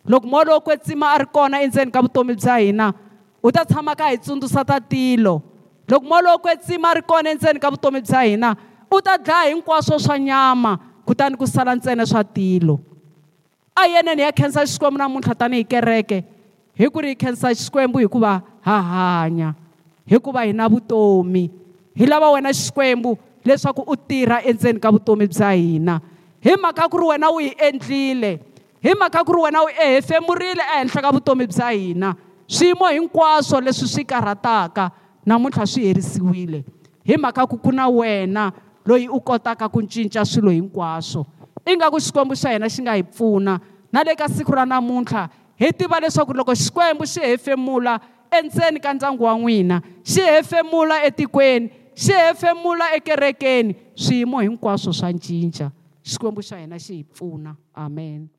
loko 0.08 0.26
moya 0.28 0.54
lowo 0.56 0.64
kwetsima 0.64 1.12
a 1.14 1.18
ri 1.20 1.28
kona 1.28 1.60
endzeni 1.62 1.92
ka 1.92 2.02
vutomi 2.02 2.34
bya 2.36 2.64
hina 2.64 2.88
u 3.44 3.52
ta 3.52 3.68
tshama 3.68 3.92
ka 3.96 4.08
hi 4.12 4.18
tsundzuxa 4.24 4.64
tatilo 4.64 5.44
loko 5.88 6.04
molo 6.06 6.36
kwetsima 6.44 6.94
ri 7.00 7.02
kona 7.02 7.30
endzeni 7.32 7.60
ka 7.64 7.72
vutomi 7.72 8.04
bya 8.04 8.22
hina 8.28 8.56
u 8.92 9.00
ta 9.02 9.16
dlaya 9.18 9.50
hinkwaswo 9.56 10.00
swa 10.00 10.20
nyama 10.20 10.78
kutani 11.08 11.40
ku 11.40 11.48
sala 11.48 11.76
ntsena 11.76 12.04
swa 12.06 12.24
tilo 12.24 12.80
a 13.76 13.88
yeneni 13.88 14.22
ya 14.22 14.32
khensa 14.36 14.66
xikwembu 14.68 15.00
namuntlha 15.00 15.32
tanihi 15.32 15.64
kereke 15.64 16.24
hi 16.76 16.88
ku 16.92 17.00
ri 17.00 17.16
hi 17.16 17.16
khensa 17.16 17.56
xikwembu 17.56 18.04
hikuva 18.04 18.44
ha 18.68 18.76
hanya 18.84 19.56
hikuva 20.04 20.44
hi 20.44 20.52
na 20.52 20.68
vutomi 20.68 21.48
hi 21.96 22.06
lava 22.06 22.36
wena 22.36 22.52
xikwembu 22.52 23.16
leswaku 23.48 23.88
u 23.88 23.96
tirha 23.96 24.44
endzeni 24.44 24.84
ka 24.84 24.92
vutomi 24.92 25.24
bya 25.24 25.56
hina 25.56 26.02
hi 26.44 26.52
mhaka 26.60 26.84
ku 26.92 27.00
ri 27.00 27.16
wena 27.16 27.32
u 27.32 27.40
hi 27.40 27.56
endlile 27.56 28.44
hi 28.84 28.92
mhaka 28.92 29.24
ku 29.24 29.32
ri 29.40 29.48
wena 29.48 29.64
u 29.64 29.72
ehefemurile 29.72 30.64
ehenhla 30.76 31.00
ka 31.02 31.16
vutomi 31.16 31.48
bya 31.48 31.70
hina 31.72 32.10
swiyimo 32.44 32.92
hinkwaswo 32.92 33.64
leswi 33.64 33.88
swi 33.88 34.04
karhataka 34.04 35.07
namuntlha 35.28 35.68
swi 35.68 35.86
herisiwile 35.92 36.64
hi 37.04 37.18
mhaka 37.20 37.44
ku 37.48 37.58
ku 37.60 37.72
na 37.76 37.90
wena 37.92 38.52
loyi 38.88 39.08
u 39.12 39.20
kotaka 39.22 39.68
ku 39.70 39.82
cinca 39.84 40.24
swilo 40.26 40.52
hinkwaswo 40.56 41.26
ingaku 41.68 42.00
xikwembu 42.00 42.34
xa 42.40 42.52
hina 42.56 42.70
xi 42.72 42.80
nga 42.82 42.94
hi 42.96 43.04
pfuna 43.04 43.60
na 43.92 44.00
le 44.08 44.16
ka 44.16 44.30
siku 44.32 44.52
ra 44.56 44.64
namuntlha 44.66 45.28
hi 45.60 45.68
tiva 45.76 46.00
leswaku 46.00 46.32
loko 46.34 46.56
xikwembu 46.56 47.04
xi 47.08 47.20
hefemula 47.28 47.94
endzeni 48.40 48.80
ka 48.80 48.94
ndyangu 48.96 49.24
wa 49.28 49.36
n'wina 49.38 49.78
xi 50.12 50.22
hefemula 50.32 50.96
etikweni 51.08 51.66
xi 52.04 52.14
hefemula 52.24 52.86
ekerekeni 52.98 53.76
swiyimo 54.04 54.40
hinkwaswo 54.48 54.92
swa 55.00 55.12
cinca 55.28 55.68
xikwembu 56.10 56.42
xa 56.48 56.56
hina 56.64 56.78
xi 56.86 56.94
hi 56.98 57.04
pfuna 57.04 57.52
amen 57.76 58.37